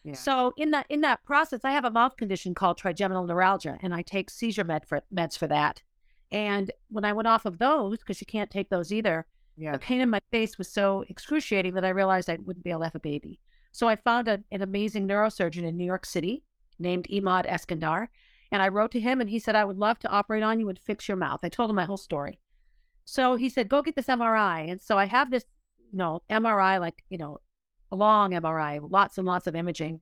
Yeah. 0.03 0.13
So 0.13 0.53
in 0.55 0.71
that 0.71 0.85
in 0.89 1.01
that 1.01 1.23
process, 1.25 1.61
I 1.63 1.71
have 1.71 1.85
a 1.85 1.91
mouth 1.91 2.15
condition 2.15 2.53
called 2.53 2.77
trigeminal 2.77 3.25
neuralgia, 3.25 3.77
and 3.81 3.93
I 3.93 4.01
take 4.01 4.29
seizure 4.29 4.63
med 4.63 4.85
for, 4.87 5.01
meds 5.13 5.37
for 5.37 5.47
that. 5.47 5.81
And 6.31 6.71
when 6.89 7.05
I 7.05 7.13
went 7.13 7.27
off 7.27 7.45
of 7.45 7.57
those, 7.57 7.99
because 7.99 8.21
you 8.21 8.27
can't 8.27 8.51
take 8.51 8.69
those 8.69 8.91
either, 8.91 9.25
yeah. 9.57 9.71
the 9.71 9.79
pain 9.79 10.01
in 10.01 10.09
my 10.09 10.21
face 10.31 10.57
was 10.57 10.71
so 10.71 11.03
excruciating 11.09 11.73
that 11.73 11.85
I 11.85 11.89
realized 11.89 12.29
I 12.29 12.37
wouldn't 12.43 12.63
be 12.63 12.69
able 12.69 12.81
to 12.81 12.85
have 12.85 12.95
a 12.95 12.99
baby. 12.99 13.39
So 13.71 13.87
I 13.87 13.95
found 13.95 14.27
a, 14.27 14.39
an 14.51 14.61
amazing 14.61 15.07
neurosurgeon 15.07 15.63
in 15.63 15.77
New 15.77 15.85
York 15.85 16.05
City 16.05 16.43
named 16.77 17.07
Emad 17.11 17.47
Eskandar. 17.47 18.07
And 18.51 18.61
I 18.61 18.69
wrote 18.69 18.91
to 18.91 18.99
him 18.99 19.21
and 19.21 19.29
he 19.29 19.39
said, 19.39 19.55
I 19.55 19.65
would 19.65 19.77
love 19.77 19.99
to 19.99 20.09
operate 20.09 20.43
on 20.43 20.59
you 20.59 20.69
and 20.69 20.79
fix 20.79 21.07
your 21.07 21.17
mouth. 21.17 21.41
I 21.43 21.49
told 21.49 21.69
him 21.69 21.75
my 21.75 21.85
whole 21.85 21.97
story. 21.97 22.39
So 23.05 23.35
he 23.35 23.49
said, 23.49 23.69
go 23.69 23.81
get 23.81 23.95
this 23.95 24.07
MRI. 24.07 24.69
And 24.69 24.81
so 24.81 24.97
I 24.97 25.05
have 25.05 25.31
this, 25.31 25.45
you 25.91 25.97
know, 25.97 26.21
MRI, 26.29 26.79
like, 26.79 27.03
you 27.09 27.17
know, 27.17 27.39
a 27.91 27.95
long 27.95 28.31
MRI, 28.31 28.79
lots 28.89 29.17
and 29.17 29.25
lots 29.25 29.47
of 29.47 29.55
imaging. 29.55 29.99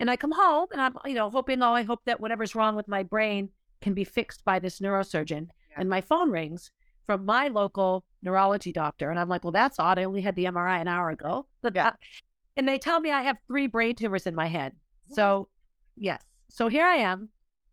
And 0.00 0.10
I 0.10 0.16
come 0.16 0.32
home 0.32 0.68
and 0.72 0.80
I'm, 0.80 0.96
you 1.04 1.14
know, 1.14 1.30
hoping, 1.30 1.62
oh, 1.62 1.72
I 1.72 1.82
hope 1.82 2.00
that 2.06 2.20
whatever's 2.20 2.54
wrong 2.54 2.76
with 2.76 2.88
my 2.88 3.02
brain 3.02 3.50
can 3.80 3.94
be 3.94 4.04
fixed 4.04 4.44
by 4.44 4.58
this 4.58 4.80
neurosurgeon 4.80 5.48
and 5.78 5.88
my 5.88 6.00
phone 6.00 6.30
rings 6.30 6.70
from 7.06 7.24
my 7.24 7.48
local 7.48 8.04
neurology 8.22 8.72
doctor. 8.72 9.10
And 9.10 9.18
I'm 9.18 9.28
like, 9.28 9.44
well, 9.44 9.52
that's 9.52 9.78
odd. 9.78 9.98
I 9.98 10.04
only 10.04 10.20
had 10.20 10.36
the 10.36 10.44
MRI 10.44 10.80
an 10.80 10.88
hour 10.88 11.10
ago. 11.10 11.46
Yeah. 11.74 11.92
And 12.56 12.68
they 12.68 12.78
tell 12.78 12.98
me 12.98 13.12
I 13.12 13.22
have 13.22 13.36
three 13.46 13.68
brain 13.68 13.94
tumors 13.94 14.26
in 14.26 14.34
my 14.34 14.48
head. 14.48 14.72
So, 15.12 15.48
yes. 15.96 16.20
So 16.48 16.66
here 16.66 16.84
I 16.84 16.96
am. 16.96 17.28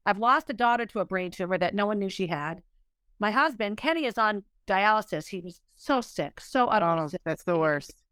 I've 0.06 0.19
lost 0.19 0.50
a 0.52 0.54
daughter 0.54 0.86
to 0.86 1.00
a 1.00 1.06
brain 1.06 1.31
tumor 1.31 1.57
that 1.57 1.74
no 1.74 1.88
one 1.88 1.98
knew 1.98 2.10
she 2.10 2.28
had. 2.28 2.62
My 3.19 3.31
husband, 3.31 3.78
Kenny, 3.78 4.06
is 4.06 4.19
on 4.19 4.44
dialysis. 4.68 5.28
He 5.28 5.42
was 5.42 5.60
so 5.75 6.02
sick, 6.02 6.40
so 6.40 6.68
oh, 6.68 6.69
utterly 6.69 7.10
sick. 7.10 7.22
That's 7.25 7.44
the 7.44 7.57
worst. 7.57 8.04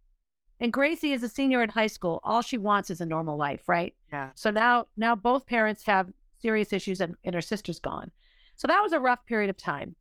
And 0.59 0.73
Gracie 0.73 1.13
is 1.13 1.23
a 1.23 1.29
senior 1.29 1.61
in 1.61 1.69
high 1.69 1.87
school. 1.87 2.19
All 2.23 2.41
she 2.41 2.57
wants 2.57 2.89
is 2.89 3.01
a 3.01 3.05
normal 3.05 3.37
life, 3.37 3.67
right? 3.67 3.93
Yeah. 4.11 4.29
So 4.35 4.49
now, 4.49 4.87
now 4.97 5.15
both 5.15 5.45
parents 5.45 5.83
have 5.83 6.09
serious 6.39 6.73
issues, 6.73 7.01
and, 7.01 7.15
and 7.23 7.35
her 7.35 7.41
sister's 7.41 7.79
gone. 7.79 8.11
So 8.55 8.67
that 8.67 8.81
was 8.81 8.93
a 8.93 8.99
rough 8.99 9.25
period 9.25 9.49
of 9.49 9.57
time. 9.57 9.95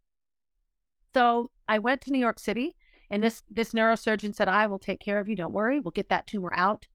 So 1.15 1.51
I 1.69 1.79
went 1.79 2.01
to 2.03 2.13
New 2.13 2.19
York 2.19 2.39
City 2.39 2.77
and 3.11 3.23
this 3.23 3.43
this 3.51 3.73
neurosurgeon 3.73 4.35
said, 4.35 4.49
I 4.49 4.67
will 4.67 4.79
take 4.79 5.01
care 5.01 5.19
of 5.19 5.29
you. 5.29 5.37
Don't 5.37 5.53
worry. 5.53 5.81
We'll 5.81 5.91
get 5.91 6.09
that 6.09 6.27
tumor 6.27 6.53
out. 6.55 6.87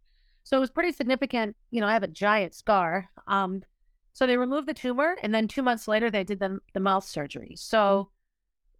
So 0.43 0.57
it 0.57 0.61
was 0.61 0.71
pretty 0.71 0.91
significant. 0.91 1.55
You 1.71 1.81
know, 1.81 1.87
I 1.87 1.93
have 1.93 2.03
a 2.03 2.07
giant 2.07 2.55
scar. 2.55 3.09
Um, 3.27 3.63
so 4.13 4.25
they 4.25 4.37
removed 4.37 4.67
the 4.67 4.73
tumor 4.73 5.15
and 5.21 5.33
then 5.35 5.47
two 5.47 5.61
months 5.61 5.87
later 5.87 6.09
they 6.09 6.23
did 6.23 6.39
the, 6.39 6.59
the 6.73 6.79
mouth 6.79 7.05
surgery. 7.05 7.53
So 7.55 8.09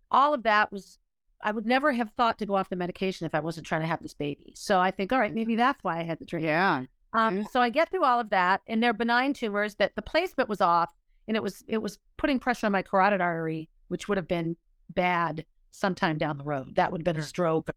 all 0.09 0.33
of 0.33 0.43
that 0.43 0.71
was 0.71 0.97
I 1.41 1.51
would 1.51 1.65
never 1.65 1.91
have 1.91 2.11
thought 2.17 2.39
to 2.39 2.45
go 2.45 2.55
off 2.55 2.69
the 2.69 2.75
medication 2.75 3.25
if 3.25 3.35
I 3.35 3.39
wasn't 3.39 3.67
trying 3.67 3.81
to 3.81 3.87
have 3.87 4.01
this 4.01 4.13
baby. 4.13 4.53
So 4.55 4.79
I 4.79 4.91
think, 4.91 5.11
all 5.11 5.19
right, 5.19 5.33
maybe 5.33 5.55
that's 5.55 5.83
why 5.83 5.99
I 5.99 6.03
had 6.03 6.19
the 6.19 6.25
dream. 6.25 6.45
Yeah. 6.45 6.85
Um, 7.13 7.47
so 7.51 7.61
I 7.61 7.69
get 7.69 7.89
through 7.89 8.03
all 8.03 8.19
of 8.19 8.29
that, 8.31 8.61
and 8.67 8.81
they're 8.81 8.93
benign 8.93 9.33
tumors 9.33 9.75
that 9.75 9.95
the 9.95 10.01
placement 10.01 10.49
was 10.49 10.61
off, 10.61 10.93
and 11.27 11.35
it 11.35 11.43
was 11.43 11.63
it 11.67 11.79
was 11.79 11.99
putting 12.17 12.39
pressure 12.39 12.65
on 12.65 12.71
my 12.71 12.81
carotid 12.81 13.21
artery, 13.21 13.69
which 13.87 14.07
would 14.07 14.17
have 14.17 14.27
been 14.27 14.55
bad 14.89 15.45
sometime 15.71 16.17
down 16.17 16.37
the 16.37 16.43
road. 16.43 16.75
That 16.75 16.91
would 16.91 17.01
have 17.01 17.15
been 17.15 17.21
a 17.21 17.25
stroke. 17.25 17.69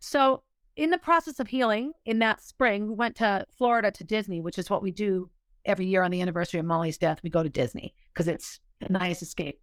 So 0.00 0.42
in 0.76 0.90
the 0.90 0.98
process 0.98 1.38
of 1.38 1.48
healing 1.48 1.92
in 2.04 2.18
that 2.20 2.42
spring, 2.42 2.88
we 2.88 2.94
went 2.94 3.16
to 3.16 3.46
Florida 3.56 3.90
to 3.90 4.04
Disney, 4.04 4.40
which 4.40 4.58
is 4.58 4.70
what 4.70 4.82
we 4.82 4.90
do 4.90 5.30
every 5.64 5.86
year 5.86 6.02
on 6.02 6.10
the 6.10 6.20
anniversary 6.20 6.60
of 6.60 6.66
Molly's 6.66 6.98
death. 6.98 7.20
We 7.22 7.30
go 7.30 7.42
to 7.42 7.48
Disney 7.48 7.94
because 8.12 8.26
it's 8.26 8.60
a 8.80 8.90
nice 8.90 9.22
escape. 9.22 9.60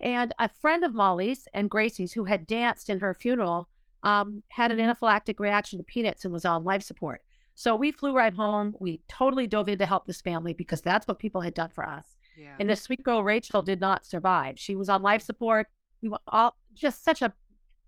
And 0.00 0.32
a 0.38 0.48
friend 0.48 0.84
of 0.84 0.94
Molly's 0.94 1.46
and 1.54 1.70
Gracie's 1.70 2.12
who 2.12 2.24
had 2.24 2.46
danced 2.46 2.88
in 2.88 3.00
her 3.00 3.14
funeral 3.14 3.68
um, 4.04 4.42
had 4.48 4.70
an 4.70 4.78
anaphylactic 4.78 5.40
reaction 5.40 5.78
to 5.78 5.84
peanuts 5.84 6.24
and 6.24 6.32
was 6.32 6.44
on 6.44 6.64
life 6.64 6.82
support. 6.82 7.22
So 7.54 7.74
we 7.74 7.90
flew 7.90 8.14
right 8.14 8.32
home. 8.32 8.76
We 8.78 9.00
totally 9.08 9.48
dove 9.48 9.68
in 9.68 9.78
to 9.78 9.86
help 9.86 10.06
this 10.06 10.20
family 10.20 10.52
because 10.52 10.80
that's 10.80 11.08
what 11.08 11.18
people 11.18 11.40
had 11.40 11.54
done 11.54 11.70
for 11.70 11.84
us. 11.84 12.16
Yeah. 12.38 12.54
And 12.60 12.70
the 12.70 12.76
sweet 12.76 13.02
girl 13.02 13.24
Rachel 13.24 13.62
did 13.62 13.80
not 13.80 14.06
survive. 14.06 14.58
She 14.58 14.76
was 14.76 14.88
on 14.88 15.02
life 15.02 15.22
support. 15.22 15.66
We 16.02 16.08
were 16.08 16.20
all 16.28 16.56
just 16.74 17.04
such 17.04 17.22
a 17.22 17.32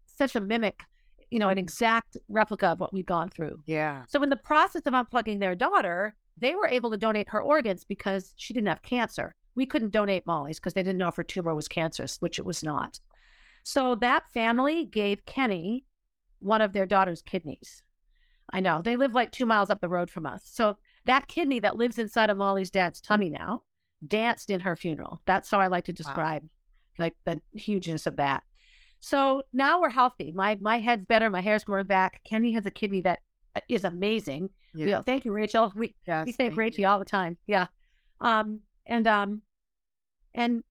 such 0.06 0.34
a 0.34 0.40
mimic, 0.40 0.82
you 1.30 1.38
know, 1.38 1.48
an 1.48 1.58
exact 1.58 2.16
replica 2.28 2.68
of 2.68 2.80
what 2.80 2.92
we'd 2.92 3.06
gone 3.06 3.30
through. 3.30 3.60
Yeah. 3.66 4.02
So 4.08 4.22
in 4.22 4.28
the 4.28 4.36
process 4.36 4.82
of 4.86 4.92
unplugging 4.92 5.40
their 5.40 5.54
daughter, 5.54 6.14
they 6.36 6.54
were 6.54 6.68
able 6.68 6.90
to 6.90 6.96
donate 6.96 7.28
her 7.28 7.40
organs 7.40 7.84
because 7.84 8.34
she 8.36 8.52
didn't 8.52 8.68
have 8.68 8.82
cancer. 8.82 9.34
We 9.54 9.66
couldn't 9.66 9.92
donate 9.92 10.26
Molly's 10.26 10.58
because 10.58 10.74
they 10.74 10.82
didn't 10.82 10.98
know 10.98 11.08
if 11.08 11.16
her 11.16 11.22
tumor 11.22 11.54
was 11.54 11.68
cancerous, 11.68 12.16
which 12.20 12.38
it 12.38 12.44
was 12.44 12.62
not. 12.62 13.00
So 13.62 13.94
that 13.96 14.30
family 14.32 14.84
gave 14.84 15.24
Kenny 15.26 15.84
one 16.40 16.62
of 16.62 16.72
their 16.72 16.86
daughter's 16.86 17.22
kidneys. 17.22 17.82
I 18.52 18.60
know 18.60 18.82
they 18.82 18.96
live 18.96 19.14
like 19.14 19.30
two 19.30 19.46
miles 19.46 19.70
up 19.70 19.80
the 19.80 19.88
road 19.88 20.10
from 20.10 20.26
us. 20.26 20.42
So 20.44 20.76
that 21.04 21.28
kidney 21.28 21.60
that 21.60 21.76
lives 21.76 21.98
inside 21.98 22.30
of 22.30 22.36
Molly's 22.36 22.70
dad's 22.70 23.00
tummy 23.00 23.30
now 23.30 23.62
danced 24.06 24.50
in 24.50 24.60
her 24.60 24.76
funeral. 24.76 25.20
That's 25.26 25.50
how 25.50 25.60
I 25.60 25.66
like 25.66 25.84
to 25.84 25.92
describe 25.92 26.42
wow. 26.42 26.48
like 26.98 27.14
the 27.24 27.40
hugeness 27.52 28.06
of 28.06 28.16
that. 28.16 28.42
So 29.00 29.42
now 29.52 29.80
we're 29.80 29.90
healthy. 29.90 30.32
My 30.34 30.58
my 30.60 30.78
head's 30.78 31.06
better. 31.06 31.30
My 31.30 31.40
hair's 31.40 31.64
growing 31.64 31.86
back. 31.86 32.20
Kenny 32.24 32.52
has 32.52 32.66
a 32.66 32.70
kidney 32.70 33.00
that 33.02 33.20
uh, 33.56 33.60
amazing. 33.84 34.50
Yeah. 34.74 34.84
You 34.84 34.92
know, 34.92 35.02
thank 35.02 35.24
you, 35.24 35.32
Rachel. 35.32 35.72
We 35.74 35.94
yes, 36.06 36.26
we 36.26 36.32
say 36.32 36.50
Rachel 36.50 36.86
all 36.86 36.98
the 36.98 37.04
time. 37.04 37.38
Yeah. 37.46 37.66
Um 38.20 38.60
and 38.86 39.06
um 39.06 39.42
and 40.34 40.62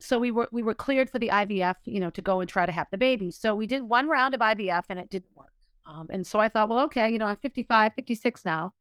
so 0.00 0.18
we 0.18 0.30
were 0.30 0.48
we 0.52 0.62
were 0.62 0.74
cleared 0.74 1.10
for 1.10 1.18
the 1.18 1.28
IVF, 1.28 1.74
you 1.84 2.00
know, 2.00 2.10
to 2.10 2.22
go 2.22 2.40
and 2.40 2.48
try 2.48 2.66
to 2.66 2.72
have 2.72 2.86
the 2.90 2.98
baby. 2.98 3.30
So 3.30 3.54
we 3.54 3.66
did 3.66 3.82
one 3.82 4.08
round 4.08 4.34
of 4.34 4.40
IVF 4.40 4.84
and 4.88 4.98
it 4.98 5.10
didn't 5.10 5.36
work. 5.36 5.52
Um, 5.86 6.06
and 6.10 6.26
so 6.26 6.38
I 6.38 6.48
thought, 6.48 6.68
well, 6.68 6.80
okay, 6.80 7.10
you 7.10 7.18
know, 7.18 7.26
I'm 7.26 7.36
55, 7.36 7.94
56 7.94 8.44
now. 8.44 8.72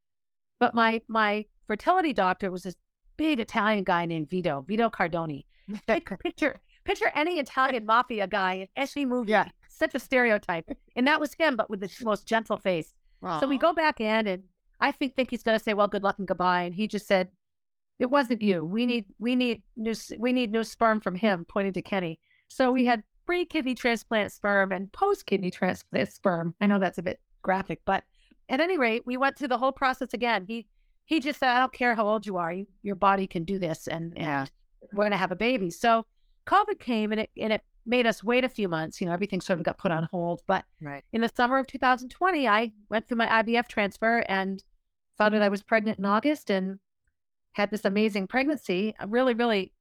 But 0.60 0.74
my 0.74 1.01
my 1.08 1.46
fertility 1.67 2.13
doctor 2.13 2.51
was 2.51 2.63
this 2.63 2.75
big 3.17 3.39
Italian 3.39 3.83
guy 3.83 4.05
named 4.05 4.29
Vito, 4.29 4.63
Vito 4.67 4.89
Cardoni. 4.89 5.45
picture 5.88 6.59
picture 6.86 7.12
any 7.13 7.39
Italian 7.39 7.86
mafia 7.86 8.27
guy 8.27 8.53
in 8.53 8.67
any 8.75 9.05
movie. 9.05 9.31
Yeah. 9.31 9.50
Such 9.69 9.93
a 9.93 10.00
stereotype. 10.00 10.69
And 10.95 11.05
that 11.07 11.19
was 11.19 11.33
him, 11.33 11.55
but 11.55 11.69
with 11.69 11.81
the 11.81 11.91
most 12.03 12.25
gentle 12.25 12.57
face. 12.57 12.93
Aww. 13.24 13.39
So 13.39 13.47
we 13.47 13.57
go 13.57 13.74
back 13.74 14.00
in 14.00 14.27
and 14.27 14.43
I 14.79 14.91
think 14.91 15.15
think 15.15 15.29
he's 15.29 15.43
gonna 15.43 15.59
say, 15.59 15.74
Well, 15.74 15.88
good 15.88 16.03
luck 16.03 16.17
and 16.19 16.27
goodbye. 16.27 16.63
And 16.63 16.75
he 16.75 16.88
just 16.88 17.07
said, 17.07 17.29
It 18.00 18.09
wasn't 18.09 18.41
you. 18.41 18.63
We 18.63 18.86
need 18.86 19.05
we 19.19 19.36
need 19.36 19.63
new 19.75 19.95
we 20.17 20.31
need 20.31 20.51
new 20.51 20.63
sperm 20.63 21.01
from 21.01 21.15
him, 21.15 21.45
pointing 21.50 21.74
to 21.74 21.81
Kenny. 21.81 22.19
So 22.47 22.71
we 22.71 22.86
had 22.86 23.03
pre 23.25 23.45
kidney 23.45 23.75
transplant 23.75 24.31
sperm 24.31 24.71
and 24.71 24.91
post 24.93 25.25
kidney 25.25 25.51
transplant 25.51 26.12
sperm. 26.12 26.55
I 26.62 26.67
know 26.67 26.79
that's 26.79 26.97
a 26.97 27.03
bit 27.03 27.19
graphic, 27.41 27.81
but 27.86 28.03
at 28.50 28.62
any 28.62 28.77
rate, 28.77 29.03
we 29.05 29.17
went 29.17 29.38
through 29.38 29.50
the 29.50 29.57
whole 29.57 29.74
process 29.74 30.13
again. 30.13 30.45
He 30.47 30.67
he 31.08 31.20
just 31.20 31.40
said, 31.40 31.50
I 31.50 31.60
don't 31.60 31.74
care 31.74 31.96
how 31.96 32.08
old 32.08 32.26
you 32.28 32.38
are, 32.38 32.54
you, 32.54 32.68
your 32.84 32.96
body 32.96 33.26
can 33.28 33.44
do 33.44 33.58
this, 33.58 33.88
and, 33.88 34.14
Yeah. 34.16 34.42
and 34.42 34.52
we're 34.94 35.06
gonna 35.06 35.18
have 35.18 35.32
a 35.32 35.36
baby. 35.36 35.70
So 35.72 36.06
COVID 36.46 36.80
came 36.80 37.12
and 37.12 37.22
it 37.22 37.30
and 37.36 37.52
it 37.52 37.62
made 37.86 38.06
us 38.06 38.24
wait 38.24 38.44
a 38.44 38.50
few 38.50 38.68
months. 38.70 39.00
You 39.02 39.08
know, 39.08 39.14
everything 39.14 39.40
sort 39.42 39.60
of 39.60 39.66
got 39.66 39.78
put 39.78 39.92
on 39.92 40.08
hold. 40.12 40.42
But 40.48 40.66
Right. 40.82 41.04
in 41.14 41.22
the 41.22 41.30
summer 41.34 41.58
of 41.58 41.66
2020, 41.68 42.48
I 42.48 42.74
went 42.90 43.08
through 43.08 43.18
my 43.18 43.28
IVF 43.28 43.68
transfer 43.68 44.20
and 44.30 44.64
found 45.18 45.34
out 45.34 45.42
I 45.42 45.50
was 45.50 45.64
pregnant 45.64 45.98
in 45.98 46.06
August 46.06 46.50
and 46.52 46.80
had 47.54 47.72
this 47.72 47.86
amazing 47.86 48.28
pregnancy. 48.28 48.94
A 49.00 49.08
really, 49.08 49.34
really 49.34 49.74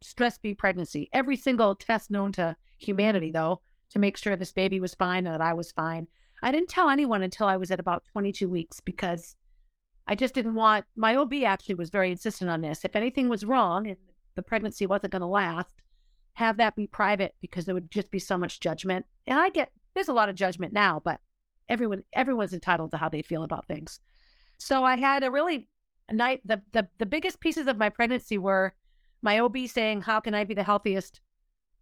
stress 0.00 0.38
free 0.38 0.54
pregnancy. 0.54 1.08
Every 1.12 1.36
single 1.36 1.74
test 1.76 2.10
known 2.10 2.32
to 2.32 2.56
humanity, 2.78 3.30
though, 3.30 3.60
to 3.90 3.98
make 3.98 4.16
sure 4.16 4.34
this 4.34 4.52
baby 4.52 4.80
was 4.80 4.94
fine 4.94 5.26
and 5.26 5.34
that 5.34 5.40
I 5.42 5.52
was 5.52 5.70
fine. 5.72 6.08
I 6.42 6.50
didn't 6.50 6.70
tell 6.70 6.88
anyone 6.90 7.22
until 7.22 7.46
I 7.46 7.56
was 7.58 7.70
at 7.70 7.78
about 7.80 8.04
22 8.12 8.48
weeks 8.48 8.80
because 8.80 9.36
I 10.06 10.14
just 10.14 10.34
didn't 10.34 10.54
want 10.54 10.84
my 10.96 11.16
OB 11.16 11.34
actually 11.44 11.76
was 11.76 11.90
very 11.90 12.10
insistent 12.10 12.50
on 12.50 12.60
this. 12.60 12.84
If 12.84 12.96
anything 12.96 13.28
was 13.28 13.44
wrong 13.44 13.86
and 13.86 13.96
the 14.34 14.42
pregnancy 14.42 14.86
wasn't 14.86 15.12
going 15.12 15.20
to 15.20 15.26
last, 15.26 15.74
have 16.34 16.56
that 16.56 16.74
be 16.74 16.86
private 16.86 17.34
because 17.40 17.64
there 17.66 17.74
would 17.74 17.90
just 17.90 18.10
be 18.10 18.18
so 18.18 18.36
much 18.38 18.60
judgment. 18.60 19.06
And 19.26 19.38
I 19.38 19.50
get 19.50 19.70
there's 19.94 20.08
a 20.08 20.12
lot 20.14 20.28
of 20.28 20.34
judgment 20.34 20.72
now, 20.72 21.00
but 21.04 21.20
everyone 21.68 22.02
everyone's 22.12 22.54
entitled 22.54 22.90
to 22.92 22.96
how 22.96 23.08
they 23.08 23.22
feel 23.22 23.42
about 23.44 23.66
things. 23.66 24.00
So 24.58 24.84
I 24.84 24.96
had 24.96 25.22
a 25.22 25.30
really 25.30 25.68
night 26.10 26.40
the 26.44 26.62
the 26.72 26.88
the 26.98 27.06
biggest 27.06 27.40
pieces 27.40 27.66
of 27.66 27.78
my 27.78 27.88
pregnancy 27.88 28.38
were 28.38 28.74
my 29.22 29.38
OB 29.38 29.66
saying, 29.68 30.02
"How 30.02 30.18
can 30.20 30.34
I 30.34 30.44
be 30.44 30.54
the 30.54 30.62
healthiest 30.64 31.20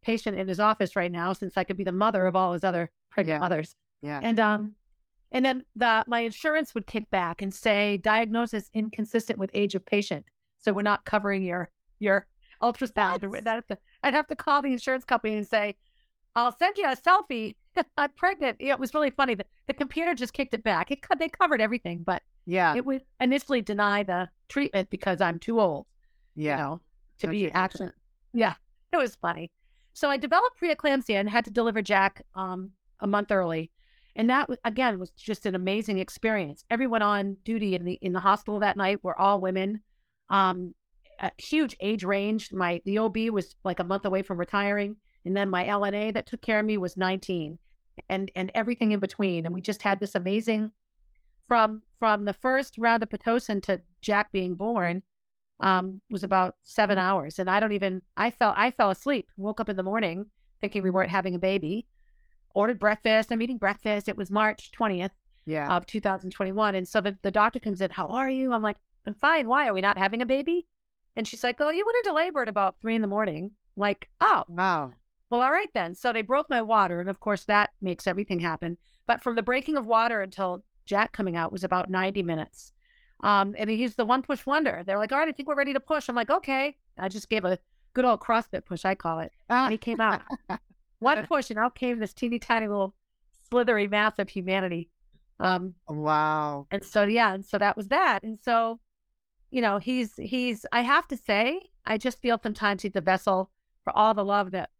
patient 0.02 0.38
in 0.38 0.48
his 0.48 0.60
office 0.60 0.96
right 0.96 1.12
now 1.12 1.32
since 1.32 1.56
I 1.56 1.64
could 1.64 1.76
be 1.76 1.84
the 1.84 1.92
mother 1.92 2.26
of 2.26 2.34
all 2.36 2.52
his 2.52 2.64
other 2.64 2.90
pregnant 3.10 3.36
Yeah. 3.36 3.40
mothers?" 3.40 3.76
Yeah. 4.02 4.20
And 4.22 4.40
um, 4.40 4.74
and 5.32 5.44
then 5.44 5.64
the 5.76 6.04
my 6.06 6.20
insurance 6.20 6.74
would 6.74 6.86
kick 6.86 7.10
back 7.10 7.40
and 7.42 7.52
say 7.54 7.96
diagnosis 7.98 8.70
inconsistent 8.74 9.38
with 9.38 9.50
age 9.54 9.74
of 9.74 9.84
patient, 9.86 10.24
so 10.58 10.72
we're 10.72 10.82
not 10.82 11.04
covering 11.04 11.42
your 11.42 11.70
your 11.98 12.26
ultrasound. 12.62 13.28
What? 13.28 13.46
I'd 13.46 13.54
have 13.54 13.66
to 13.68 13.78
I'd 14.02 14.14
have 14.14 14.26
to 14.28 14.36
call 14.36 14.62
the 14.62 14.72
insurance 14.72 15.04
company 15.04 15.36
and 15.36 15.46
say, 15.46 15.76
I'll 16.36 16.56
send 16.56 16.76
you 16.78 16.84
a 16.86 16.96
selfie. 16.96 17.56
I'm 17.96 18.10
pregnant. 18.16 18.56
Yeah, 18.60 18.74
It 18.74 18.80
was 18.80 18.94
really 18.94 19.10
funny. 19.10 19.34
The, 19.34 19.46
the 19.66 19.74
computer 19.74 20.14
just 20.14 20.32
kicked 20.32 20.54
it 20.54 20.62
back. 20.64 20.90
It 20.90 21.00
they 21.18 21.28
covered 21.28 21.60
everything, 21.60 22.02
but 22.04 22.22
Yeah. 22.46 22.74
it 22.74 22.84
would 22.84 23.02
initially 23.20 23.62
deny 23.62 24.02
the 24.02 24.28
treatment 24.48 24.90
because 24.90 25.20
I'm 25.20 25.38
too 25.38 25.60
old 25.60 25.86
Yeah. 26.34 26.56
you 26.56 26.62
know, 26.64 26.80
to 27.18 27.28
be 27.28 27.50
actually. 27.52 27.90
Yeah, 28.32 28.54
it 28.92 28.96
was 28.96 29.16
funny. 29.16 29.50
So 29.92 30.08
I 30.10 30.16
developed 30.16 30.60
preeclampsia 30.60 31.14
and 31.18 31.28
had 31.28 31.44
to 31.46 31.50
deliver 31.50 31.82
Jack 31.82 32.22
um, 32.34 32.70
a 33.00 33.06
month 33.06 33.30
early, 33.32 33.70
and 34.16 34.30
that 34.30 34.48
again 34.64 34.98
was 34.98 35.10
just 35.10 35.46
an 35.46 35.54
amazing 35.54 35.98
experience. 35.98 36.64
Everyone 36.70 37.02
on 37.02 37.36
duty 37.44 37.74
in 37.74 37.84
the 37.84 37.98
in 38.02 38.12
the 38.12 38.20
hospital 38.20 38.60
that 38.60 38.76
night 38.76 39.02
were 39.02 39.18
all 39.18 39.40
women, 39.40 39.80
um, 40.28 40.74
a 41.20 41.30
huge 41.38 41.76
age 41.80 42.04
range. 42.04 42.52
My 42.52 42.80
the 42.84 42.98
OB 42.98 43.16
was 43.30 43.54
like 43.64 43.78
a 43.78 43.84
month 43.84 44.04
away 44.04 44.22
from 44.22 44.38
retiring, 44.38 44.96
and 45.24 45.36
then 45.36 45.50
my 45.50 45.64
LNA 45.64 46.14
that 46.14 46.26
took 46.26 46.42
care 46.42 46.60
of 46.60 46.66
me 46.66 46.78
was 46.78 46.96
19, 46.96 47.58
and 48.08 48.30
and 48.34 48.50
everything 48.54 48.92
in 48.92 49.00
between. 49.00 49.46
And 49.46 49.54
we 49.54 49.60
just 49.60 49.82
had 49.82 50.00
this 50.00 50.14
amazing 50.14 50.72
from 51.48 51.82
from 51.98 52.24
the 52.24 52.32
first 52.32 52.78
round 52.78 53.02
of 53.02 53.08
pitocin 53.08 53.62
to 53.64 53.80
Jack 54.00 54.32
being 54.32 54.54
born 54.54 55.02
um, 55.60 56.00
was 56.10 56.24
about 56.24 56.56
seven 56.62 56.98
hours, 56.98 57.38
and 57.38 57.48
I 57.50 57.60
don't 57.60 57.72
even. 57.72 58.02
I 58.16 58.30
fell. 58.30 58.54
I 58.56 58.70
fell 58.70 58.90
asleep. 58.90 59.28
Woke 59.36 59.60
up 59.60 59.68
in 59.68 59.76
the 59.76 59.82
morning 59.82 60.26
thinking 60.60 60.82
we 60.82 60.90
weren't 60.90 61.10
having 61.10 61.34
a 61.34 61.38
baby. 61.38 61.86
Ordered 62.54 62.78
breakfast. 62.78 63.30
I'm 63.32 63.42
eating 63.42 63.58
breakfast. 63.58 64.08
It 64.08 64.16
was 64.16 64.30
March 64.30 64.72
twentieth 64.72 65.12
Yeah. 65.46 65.74
of 65.76 65.86
2021, 65.86 66.74
and 66.74 66.86
so 66.88 67.00
the, 67.00 67.16
the 67.22 67.30
doctor 67.30 67.58
comes 67.60 67.80
in. 67.80 67.90
How 67.90 68.06
are 68.08 68.28
you? 68.30 68.52
I'm 68.52 68.62
like, 68.62 68.76
I'm 69.06 69.14
fine. 69.14 69.48
Why 69.48 69.68
are 69.68 69.74
we 69.74 69.80
not 69.80 69.96
having 69.98 70.20
a 70.22 70.26
baby? 70.26 70.66
And 71.16 71.26
she's 71.26 71.42
like, 71.44 71.60
Oh, 71.60 71.70
you 71.70 71.84
went 71.86 71.98
into 72.04 72.14
labor 72.14 72.42
at 72.42 72.48
about 72.48 72.76
three 72.80 72.94
in 72.94 73.02
the 73.02 73.08
morning. 73.08 73.52
Like, 73.76 74.08
oh, 74.20 74.44
Wow. 74.48 74.92
well, 75.30 75.42
all 75.42 75.50
right 75.52 75.70
then. 75.74 75.94
So 75.94 76.12
they 76.12 76.22
broke 76.22 76.50
my 76.50 76.60
water, 76.62 77.00
and 77.00 77.08
of 77.08 77.20
course 77.20 77.44
that 77.44 77.70
makes 77.80 78.06
everything 78.06 78.40
happen. 78.40 78.76
But 79.06 79.22
from 79.22 79.34
the 79.36 79.42
breaking 79.42 79.76
of 79.76 79.86
water 79.86 80.20
until 80.20 80.62
Jack 80.86 81.12
coming 81.12 81.36
out 81.36 81.52
was 81.52 81.64
about 81.64 81.88
90 81.90 82.22
minutes. 82.22 82.72
Um, 83.22 83.54
and 83.58 83.68
he's 83.70 83.96
the 83.96 84.04
one 84.04 84.22
push 84.22 84.44
wonder. 84.46 84.82
They're 84.86 84.98
like, 84.98 85.12
all 85.12 85.18
right, 85.18 85.28
I 85.28 85.32
think 85.32 85.48
we're 85.48 85.54
ready 85.54 85.72
to 85.74 85.80
push. 85.80 86.08
I'm 86.08 86.14
like, 86.16 86.30
okay. 86.30 86.76
I 86.98 87.08
just 87.08 87.28
gave 87.28 87.44
a 87.44 87.58
good 87.92 88.04
old 88.04 88.20
CrossFit 88.20 88.64
push, 88.64 88.84
I 88.84 88.94
call 88.94 89.18
it. 89.20 89.30
And 89.48 89.70
he 89.72 89.78
came 89.78 90.00
out. 90.00 90.22
one 91.00 91.26
push, 91.26 91.50
and 91.50 91.58
out 91.58 91.74
came 91.74 91.98
this 91.98 92.14
teeny 92.14 92.38
tiny 92.38 92.68
little 92.68 92.94
slithery 93.50 93.88
mass 93.88 94.14
of 94.18 94.28
humanity. 94.28 94.88
Um, 95.40 95.74
Wow. 95.88 96.66
and 96.70 96.84
so 96.84 97.02
yeah, 97.04 97.34
and 97.34 97.44
so 97.44 97.58
that 97.58 97.76
was 97.76 97.88
that. 97.88 98.22
And 98.22 98.38
so, 98.40 98.78
you 99.50 99.60
know, 99.62 99.78
he's 99.78 100.14
he's 100.16 100.64
I 100.72 100.82
have 100.82 101.08
to 101.08 101.16
say, 101.16 101.60
I 101.84 101.98
just 101.98 102.20
feel 102.22 102.38
sometimes 102.42 102.82
he's 102.82 102.92
the 102.92 103.00
vessel 103.00 103.50
for 103.84 103.96
all 103.96 104.14
the 104.14 104.24
love 104.24 104.50
that 104.52 104.70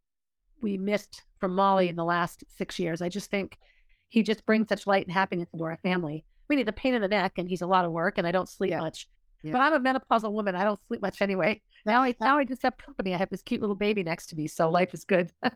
we 0.63 0.77
missed 0.77 1.23
from 1.39 1.55
Molly 1.55 1.89
in 1.89 1.97
the 1.97 2.05
last 2.05 2.45
six 2.49 2.79
years. 2.79 3.01
I 3.01 3.09
just 3.09 3.31
think 3.31 3.57
he 4.09 4.23
just 4.23 4.45
brings 4.45 4.69
such 4.69 4.87
light 4.87 5.07
and 5.07 5.13
happiness 5.15 5.49
into 5.53 5.65
our 5.65 5.79
family. 5.83 6.25
Mean, 6.51 6.59
he's 6.59 6.69
a 6.69 6.73
pain 6.73 6.95
in 6.95 7.01
the 7.01 7.09
neck 7.09 7.33
and 7.39 7.49
he's 7.49 7.63
a 7.63 7.67
lot 7.67 7.85
of 7.85 7.93
work 7.93 8.19
and 8.19 8.27
I 8.27 8.33
don't 8.33 8.49
sleep 8.49 8.71
Yeah. 8.73 8.81
much. 8.81 9.09
Yeah. 9.43 9.53
But 9.53 9.61
I'm 9.63 9.73
a 9.73 9.81
menopausal 9.81 10.33
woman. 10.33 10.55
I 10.55 10.65
don't 10.65 10.81
sleep 10.89 11.01
much 11.01 11.23
anyway. 11.23 11.63
Now 11.87 12.03
I 12.03 12.15
now 12.21 12.37
I 12.37 12.45
just 12.45 12.63
have 12.63 12.77
company. 12.77 13.15
I 13.15 13.19
have 13.19 13.31
this 13.31 13.41
cute 13.43 13.63
little 13.63 13.77
baby 13.77 14.03
next 14.03 14.27
to 14.29 14.37
me, 14.37 14.47
so 14.47 14.69
life 14.69 14.93
is 14.93 15.05
good. 15.05 15.33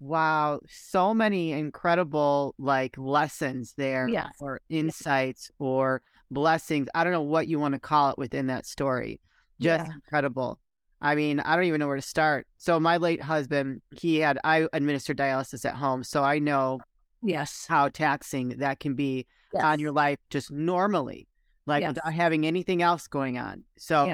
Wow. 0.00 0.60
So 0.68 1.12
many 1.14 1.52
incredible 1.52 2.54
like 2.58 2.96
lessons 2.98 3.74
there 3.76 4.08
Yes. 4.08 4.32
or 4.40 4.60
insights 4.68 5.50
or 5.58 6.02
blessings. 6.30 6.88
I 6.94 7.04
don't 7.04 7.12
know 7.12 7.22
what 7.22 7.46
you 7.48 7.60
want 7.60 7.74
to 7.74 7.80
call 7.80 8.10
it 8.10 8.18
within 8.18 8.46
that 8.48 8.66
story. 8.66 9.20
Just 9.60 9.86
Yeah. 9.86 9.94
incredible. 9.94 10.58
I 11.02 11.14
mean, 11.14 11.40
I 11.40 11.54
don't 11.54 11.64
even 11.66 11.78
know 11.80 11.86
where 11.86 11.96
to 11.96 12.02
start. 12.02 12.46
So 12.56 12.80
my 12.80 12.96
late 12.96 13.22
husband, 13.22 13.82
he 14.00 14.18
had 14.18 14.38
I 14.42 14.68
administered 14.72 15.16
dialysis 15.18 15.64
at 15.64 15.74
home, 15.74 16.02
so 16.02 16.22
I 16.24 16.38
know 16.38 16.80
yes. 17.22 17.66
how 17.68 17.88
taxing 17.88 18.50
that 18.58 18.80
can 18.80 18.94
be 18.94 19.26
on 19.62 19.80
your 19.80 19.92
life 19.92 20.18
just 20.30 20.50
normally, 20.50 21.26
like 21.66 21.82
Yes. 21.82 21.94
without 21.94 22.12
having 22.12 22.46
anything 22.46 22.80
else 22.82 23.06
going 23.06 23.36
on. 23.38 23.64
So 23.78 24.06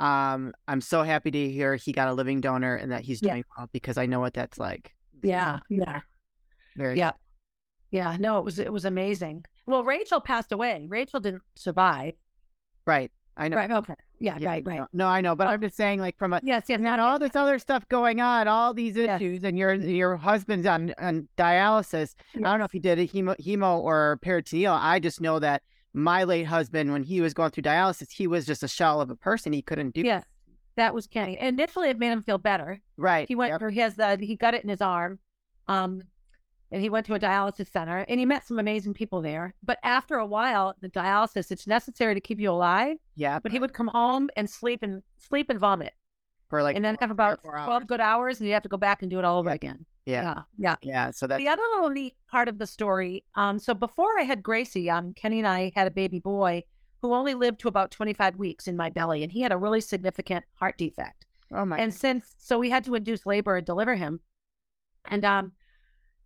um 0.00 0.54
I'm 0.66 0.80
so 0.80 1.02
happy 1.02 1.30
to 1.30 1.50
hear 1.50 1.76
he 1.76 1.92
got 1.92 2.08
a 2.08 2.14
living 2.14 2.40
donor 2.40 2.74
and 2.74 2.90
that 2.90 3.02
he's 3.02 3.20
Yeah. 3.22 3.32
doing 3.34 3.44
well 3.56 3.68
because 3.72 3.98
I 3.98 4.06
know 4.06 4.18
what 4.20 4.34
that's 4.34 4.58
like. 4.58 4.94
Yeah. 5.22 5.58
Yeah. 5.68 6.00
Very 6.76 6.96
Yeah. 6.98 7.12
Yeah, 7.90 8.16
no, 8.20 8.38
it 8.38 8.44
was 8.44 8.58
it 8.58 8.72
was 8.72 8.84
amazing. 8.84 9.44
Well, 9.66 9.82
Rachel 9.84 10.20
passed 10.20 10.52
away. 10.52 10.86
Rachel 10.88 11.20
didn't 11.20 11.42
survive. 11.56 12.14
right. 12.86 13.10
I 13.36 13.48
know. 13.48 13.56
Right. 13.56 13.70
Okay. 13.70 13.94
Yeah. 14.18 14.36
Yeah, 14.38 14.48
right. 14.50 14.66
Right. 14.66 14.78
No, 14.80 14.86
no, 14.92 15.06
I 15.06 15.20
know, 15.22 15.34
but 15.34 15.46
I'm 15.46 15.60
just 15.62 15.74
saying, 15.76 15.98
like, 16.00 16.18
from 16.18 16.34
a 16.34 16.40
Yes. 16.42 16.64
Yes. 16.68 16.80
got 16.80 16.98
all 17.00 17.18
this 17.18 17.34
other 17.34 17.58
stuff 17.58 17.88
going 17.88 18.20
on, 18.20 18.48
all 18.48 18.74
these 18.74 18.96
Yes. 18.96 19.20
issues, 19.20 19.44
and 19.44 19.56
your 19.58 19.74
your 19.74 20.16
husband's 20.16 20.66
on 20.66 20.92
on 20.98 21.26
dialysis. 21.38 22.14
I 22.36 22.40
don't 22.40 22.58
know 22.58 22.64
if 22.66 22.72
he 22.72 22.80
did 22.80 22.98
a 22.98 23.06
hemo, 23.06 23.34
hemo 23.40 23.78
or 23.78 24.18
peritoneal. 24.20 24.72
I 24.72 24.98
just 24.98 25.20
know 25.22 25.38
that 25.38 25.62
my 25.94 26.24
late 26.24 26.44
husband, 26.44 26.92
when 26.92 27.02
he 27.02 27.20
was 27.22 27.32
going 27.32 27.50
through 27.50 27.62
dialysis, 27.62 28.10
he 28.12 28.26
was 28.26 28.44
just 28.46 28.62
a 28.62 28.68
shell 28.68 29.00
of 29.00 29.08
a 29.10 29.16
person. 29.16 29.52
He 29.52 29.62
couldn't 29.62 29.94
do 29.94 30.02
Yes. 30.02 30.24
That 30.80 30.94
was 30.94 31.06
Kenny. 31.06 31.38
Initially, 31.38 31.88
it 31.90 31.98
made 31.98 32.10
him 32.10 32.22
feel 32.22 32.38
better. 32.38 32.80
right. 32.96 33.28
He 33.28 33.34
went 33.34 33.50
Yep. 33.52 33.60
for 33.60 33.70
he 33.70 33.80
has 33.80 33.94
the 33.96 34.16
he 34.20 34.34
got 34.36 34.54
it 34.54 34.62
in 34.64 34.70
his 34.70 34.80
arm, 34.80 35.18
um, 35.68 36.02
and 36.72 36.80
he 36.82 36.88
went 36.88 37.04
to 37.06 37.14
a 37.14 37.18
dialysis 37.20 37.68
center 37.70 37.98
and 38.08 38.18
he 38.20 38.26
met 38.26 38.46
some 38.46 38.58
amazing 38.58 38.94
people 38.94 39.20
there. 39.20 39.54
But 39.62 39.78
after 39.82 40.14
a 40.16 40.26
while, 40.26 40.74
the 40.80 40.88
dialysis 40.88 41.50
it's 41.50 41.66
necessary 41.66 42.14
to 42.14 42.20
keep 42.20 42.38
you 42.40 42.50
alive. 42.50 42.96
yeah, 43.16 43.38
But 43.40 43.52
he 43.52 43.58
would 43.58 43.72
come 43.72 43.88
home 43.88 44.30
and 44.36 44.48
sleep 44.48 44.80
and 44.82 45.02
sleep 45.18 45.50
and 45.50 45.58
vomit, 45.60 45.92
for 46.48 46.62
like 46.62 46.76
and 46.76 46.84
then 46.84 46.96
have 47.00 47.10
about 47.10 47.40
twelve 47.42 47.86
good 47.86 48.00
hours, 48.00 48.38
and 48.40 48.46
you 48.48 48.54
have 48.54 48.62
to 48.62 48.68
go 48.68 48.76
back 48.78 49.02
and 49.02 49.10
do 49.10 49.18
it 49.18 49.24
all 49.24 49.38
over 49.38 49.50
again. 49.50 49.84
Yeah. 50.06 50.22
Yeah. 50.22 50.42
Yeah. 50.66 50.76
yeah. 50.82 51.10
So 51.10 51.26
that's 51.26 51.42
the 51.42 51.48
other 51.48 51.62
little 51.74 51.90
neat 51.90 52.14
part 52.30 52.48
of 52.48 52.56
the 52.58 52.66
story 52.66 53.24
um 53.34 53.58
so 53.58 53.74
before 53.74 54.12
i 54.18 54.22
had 54.22 54.42
gracie 54.42 54.88
um 54.88 55.12
kenny 55.14 55.38
and 55.40 55.46
i 55.48 55.70
had 55.74 55.86
a 55.86 55.90
baby 55.90 56.18
boy 56.20 56.62
who 57.02 57.14
only 57.14 57.34
lived 57.34 57.60
to 57.60 57.68
about 57.68 57.90
25 57.90 58.36
weeks 58.36 58.68
in 58.68 58.76
my 58.76 58.90
belly 58.90 59.22
and 59.22 59.32
he 59.32 59.40
had 59.40 59.52
a 59.52 59.56
really 59.56 59.80
significant 59.80 60.44
heart 60.54 60.76
defect. 60.78 61.26
Oh 61.52 61.64
my. 61.64 61.78
and 61.78 61.92
since 61.92 62.34
so 62.38 62.58
we 62.58 62.70
had 62.70 62.84
to 62.84 62.94
induce 62.94 63.26
labor 63.26 63.56
and 63.56 63.66
deliver 63.66 63.94
him. 63.96 64.20
And 65.06 65.24
um 65.24 65.52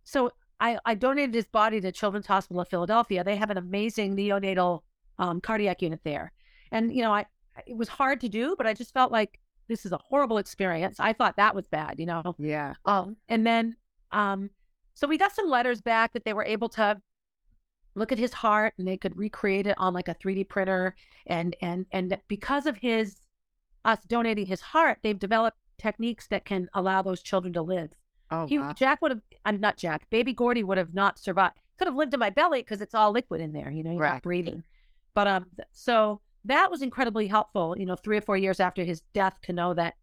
so 0.03 0.31
i 0.59 0.77
i 0.85 0.93
donated 0.95 1.33
his 1.33 1.47
body 1.47 1.81
to 1.81 1.91
children's 1.91 2.27
hospital 2.27 2.61
of 2.61 2.67
philadelphia. 2.67 3.23
They 3.23 3.35
have 3.35 3.49
an 3.49 3.57
amazing 3.57 4.15
neonatal 4.15 4.81
um, 5.17 5.41
cardiac 5.41 5.81
unit 5.81 6.01
there. 6.03 6.31
And 6.71 6.93
you 6.95 7.01
know 7.01 7.11
i 7.13 7.25
it 7.65 7.77
was 7.77 7.87
hard 7.87 8.19
to 8.21 8.27
do 8.29 8.55
but 8.57 8.67
i 8.67 8.73
just 8.73 8.93
felt 8.93 9.11
like 9.11 9.39
this 9.67 9.85
is 9.85 9.91
a 9.91 9.97
horrible 9.97 10.37
experience. 10.37 10.99
I 10.99 11.13
thought 11.13 11.37
that 11.37 11.55
was 11.55 11.67
bad 11.67 11.99
you 11.99 12.05
know? 12.05 12.35
Yeah. 12.37 12.75
um, 12.85 13.17
and 13.29 13.45
then, 13.47 13.75
um, 14.11 14.49
so 14.93 15.07
we 15.07 15.17
got 15.17 15.33
some 15.33 15.49
letters 15.49 15.81
back 15.81 16.13
that 16.13 16.23
they 16.23 16.33
were 16.33 16.45
able 16.45 16.69
to 16.69 17.01
look 17.95 18.11
at 18.11 18.19
his 18.19 18.33
heart 18.33 18.73
and 18.77 18.87
they 18.87 18.97
could 18.97 19.17
recreate 19.17 19.67
it 19.67 19.75
on 19.77 19.93
like 19.93 20.07
a 20.07 20.15
3D 20.15 20.47
printer. 20.49 20.95
And, 21.27 21.55
and, 21.61 21.85
and 21.91 22.17
because 22.27 22.65
of 22.65 22.77
his, 22.77 23.17
us 23.83 23.99
donating 24.07 24.45
his 24.45 24.61
heart, 24.61 24.99
they've 25.01 25.17
developed 25.17 25.57
techniques 25.77 26.27
that 26.27 26.45
can 26.45 26.69
allow 26.73 27.01
those 27.01 27.21
children 27.21 27.53
to 27.53 27.61
live. 27.61 27.91
Oh, 28.31 28.47
he, 28.47 28.59
wow. 28.59 28.73
Jack 28.73 29.01
would 29.01 29.11
have, 29.11 29.21
I'm 29.45 29.59
not 29.59 29.77
Jack, 29.77 30.09
baby 30.09 30.33
Gordy 30.33 30.63
would 30.63 30.77
have 30.77 30.93
not 30.93 31.19
survived. 31.19 31.55
Could 31.77 31.87
have 31.87 31.95
lived 31.95 32.13
in 32.13 32.19
my 32.19 32.29
belly 32.29 32.61
because 32.61 32.81
it's 32.81 32.95
all 32.95 33.11
liquid 33.11 33.41
in 33.41 33.53
there, 33.53 33.69
you 33.69 33.83
know, 33.83 33.91
you're 33.91 33.99
Right. 34.01 34.13
not 34.13 34.23
breathing. 34.23 34.63
But 35.13 35.27
um, 35.27 35.45
so 35.71 36.21
that 36.45 36.71
was 36.71 36.81
incredibly 36.81 37.27
helpful, 37.27 37.75
you 37.77 37.85
know, 37.85 37.95
three 37.95 38.17
or 38.17 38.21
four 38.21 38.37
years 38.37 38.59
after 38.59 38.83
his 38.83 39.01
death 39.13 39.37
to 39.43 39.53
know 39.53 39.73
that 39.73 39.95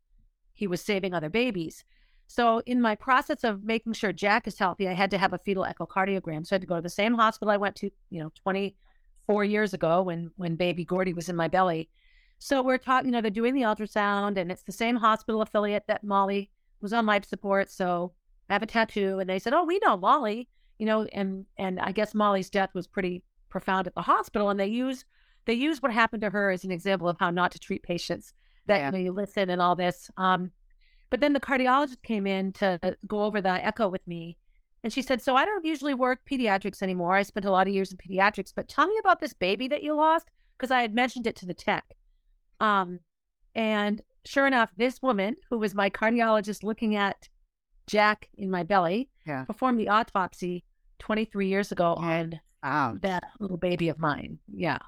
he 0.54 0.66
was 0.66 0.80
saving 0.80 1.14
other 1.14 1.28
babies. 1.30 1.84
So 2.32 2.62
in 2.64 2.80
my 2.80 2.94
process 2.94 3.44
of 3.44 3.62
making 3.62 3.92
sure 3.92 4.10
Jack 4.10 4.46
is 4.46 4.58
healthy, 4.58 4.88
I 4.88 4.94
had 4.94 5.10
to 5.10 5.18
have 5.18 5.34
a 5.34 5.38
fetal 5.38 5.66
echocardiogram. 5.66 6.46
So 6.46 6.54
I 6.54 6.56
had 6.56 6.62
to 6.62 6.66
go 6.66 6.76
to 6.76 6.80
the 6.80 6.88
same 6.88 7.12
hospital 7.14 7.52
I 7.52 7.58
went 7.58 7.76
to, 7.76 7.90
you 8.08 8.22
know, 8.22 8.32
24 8.42 9.44
years 9.44 9.74
ago 9.74 10.00
when 10.00 10.30
when 10.36 10.56
baby 10.56 10.82
Gordy 10.82 11.12
was 11.12 11.28
in 11.28 11.36
my 11.36 11.48
belly. 11.48 11.90
So 12.38 12.62
we're 12.62 12.78
talking, 12.78 13.08
you 13.08 13.12
know, 13.12 13.20
they're 13.20 13.30
doing 13.30 13.54
the 13.54 13.62
ultrasound 13.62 14.38
and 14.38 14.50
it's 14.50 14.62
the 14.62 14.72
same 14.72 14.96
hospital 14.96 15.42
affiliate 15.42 15.86
that 15.88 16.04
Molly 16.04 16.50
was 16.80 16.94
on 16.94 17.04
life 17.04 17.26
support. 17.26 17.70
So 17.70 18.14
I 18.48 18.54
have 18.54 18.62
a 18.62 18.66
tattoo 18.66 19.18
and 19.18 19.28
they 19.28 19.38
said, 19.38 19.52
Oh, 19.52 19.64
we 19.64 19.78
know 19.84 19.98
Molly, 19.98 20.48
you 20.78 20.86
know, 20.86 21.06
and 21.12 21.44
and 21.58 21.78
I 21.80 21.92
guess 21.92 22.14
Molly's 22.14 22.48
death 22.48 22.70
was 22.72 22.86
pretty 22.86 23.22
profound 23.50 23.86
at 23.86 23.94
the 23.94 24.00
hospital. 24.00 24.48
And 24.48 24.58
they 24.58 24.68
use 24.68 25.04
they 25.44 25.52
use 25.54 25.82
what 25.82 25.92
happened 25.92 26.22
to 26.22 26.30
her 26.30 26.50
as 26.50 26.64
an 26.64 26.70
example 26.70 27.10
of 27.10 27.18
how 27.20 27.28
not 27.30 27.52
to 27.52 27.58
treat 27.58 27.82
patients 27.82 28.32
that 28.68 28.78
Yeah. 28.78 28.86
you 28.86 28.92
know 28.92 28.98
you 28.98 29.12
listen 29.12 29.50
and 29.50 29.60
all 29.60 29.76
this. 29.76 30.10
Um 30.16 30.50
but 31.12 31.20
then 31.20 31.34
the 31.34 31.40
cardiologist 31.40 32.02
came 32.02 32.26
in 32.26 32.52
to 32.54 32.80
go 33.06 33.22
over 33.22 33.42
the 33.42 33.50
echo 33.64 33.86
with 33.88 34.04
me. 34.08 34.38
And 34.82 34.90
she 34.92 35.02
said, 35.02 35.20
So 35.22 35.36
I 35.36 35.44
don't 35.44 35.64
usually 35.64 35.92
work 35.94 36.20
pediatrics 36.28 36.82
anymore. 36.82 37.14
I 37.14 37.22
spent 37.22 37.44
a 37.46 37.50
lot 37.50 37.68
of 37.68 37.74
years 37.74 37.92
in 37.92 37.98
pediatrics, 37.98 38.52
but 38.56 38.66
tell 38.68 38.86
me 38.86 38.96
about 38.98 39.20
this 39.20 39.34
baby 39.34 39.68
that 39.68 39.82
you 39.82 39.94
lost. 39.94 40.26
Because 40.56 40.70
I 40.70 40.80
had 40.80 40.94
mentioned 40.94 41.26
it 41.26 41.36
to 41.36 41.46
the 41.46 41.54
tech. 41.54 41.84
Um, 42.60 43.00
and 43.54 44.00
sure 44.24 44.46
enough, 44.46 44.70
this 44.76 45.02
woman, 45.02 45.36
who 45.50 45.58
was 45.58 45.74
my 45.74 45.90
cardiologist 45.90 46.62
looking 46.62 46.96
at 46.96 47.28
Jack 47.86 48.28
in 48.38 48.50
my 48.50 48.62
belly, 48.62 49.10
Yeah. 49.26 49.44
performed 49.44 49.78
the 49.78 49.88
autopsy 49.88 50.64
23 50.98 51.48
years 51.48 51.72
ago 51.72 51.94
on 51.94 52.40
Wow. 52.62 52.96
that 53.02 53.24
little 53.38 53.56
baby 53.58 53.88
of 53.88 53.98
mine. 53.98 54.38
Yeah. 54.48 54.78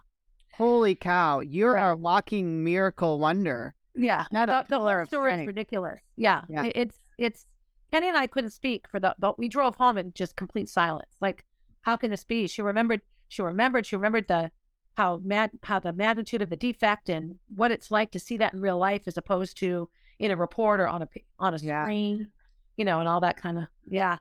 Holy 0.54 0.94
cow. 0.94 1.40
You're 1.40 1.74
Right. 1.74 1.90
a 1.90 1.96
walking 1.96 2.62
miracle 2.64 3.18
wonder. 3.18 3.74
Yeah. 3.94 4.26
Not 4.32 4.46
the, 4.46 4.64
the 4.68 4.78
whole 4.80 5.06
story 5.06 5.34
is 5.40 5.46
ridiculous. 5.46 6.00
Yeah. 6.16 6.42
Yeah. 6.48 6.64
It- 6.64 6.72
it's, 6.76 6.98
it's, 7.18 7.46
Kenny 7.92 8.08
and 8.08 8.16
I 8.16 8.26
couldn't 8.26 8.50
speak 8.50 8.88
for 8.88 8.98
the, 8.98 9.14
but 9.18 9.38
we 9.38 9.48
drove 9.48 9.76
home 9.76 9.96
in 9.98 10.12
just 10.14 10.34
complete 10.34 10.68
silence. 10.68 11.10
Like, 11.20 11.44
how 11.82 11.96
can 11.96 12.10
this 12.10 12.24
be? 12.24 12.48
She 12.48 12.60
remembered, 12.60 13.02
she 13.28 13.40
remembered, 13.42 13.86
she 13.86 13.94
remembered 13.94 14.26
the, 14.26 14.50
how 14.96 15.20
mad, 15.24 15.50
how 15.62 15.78
the 15.78 15.92
magnitude 15.92 16.42
of 16.42 16.50
the 16.50 16.56
defect 16.56 17.08
and 17.08 17.36
what 17.54 17.70
it's 17.70 17.90
like 17.92 18.10
to 18.12 18.18
see 18.18 18.36
that 18.38 18.52
in 18.52 18.60
real 18.60 18.78
life 18.78 19.02
as 19.06 19.16
opposed 19.16 19.56
to 19.58 19.88
in 20.18 20.30
a 20.32 20.36
report 20.36 20.80
or 20.80 20.88
on 20.88 21.02
a, 21.02 21.08
on 21.38 21.54
a 21.54 21.58
Yeah. 21.58 21.84
screen, 21.84 22.28
you 22.76 22.84
know, 22.84 22.98
and 22.98 23.08
all 23.08 23.20
that 23.20 23.36
kind 23.36 23.58
of, 23.58 23.64
yeah. 23.86 24.18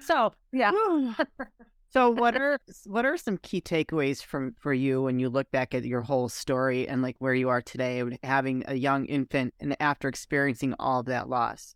So, 0.00 0.32
yeah. 0.52 0.72
so 1.94 2.10
what 2.10 2.36
are 2.36 2.58
what 2.86 3.06
are 3.06 3.16
some 3.16 3.38
key 3.38 3.60
takeaways 3.60 4.22
from 4.22 4.54
for 4.58 4.74
you 4.74 5.02
when 5.02 5.18
you 5.18 5.28
look 5.28 5.50
back 5.50 5.74
at 5.74 5.84
your 5.84 6.02
whole 6.02 6.28
story 6.28 6.88
and 6.88 7.00
like 7.00 7.16
where 7.20 7.34
you 7.34 7.48
are 7.48 7.62
today 7.62 8.02
having 8.22 8.64
a 8.66 8.74
young 8.74 9.06
infant 9.06 9.54
and 9.60 9.76
after 9.80 10.08
experiencing 10.08 10.74
all 10.78 11.00
of 11.00 11.06
that 11.06 11.28
loss? 11.28 11.74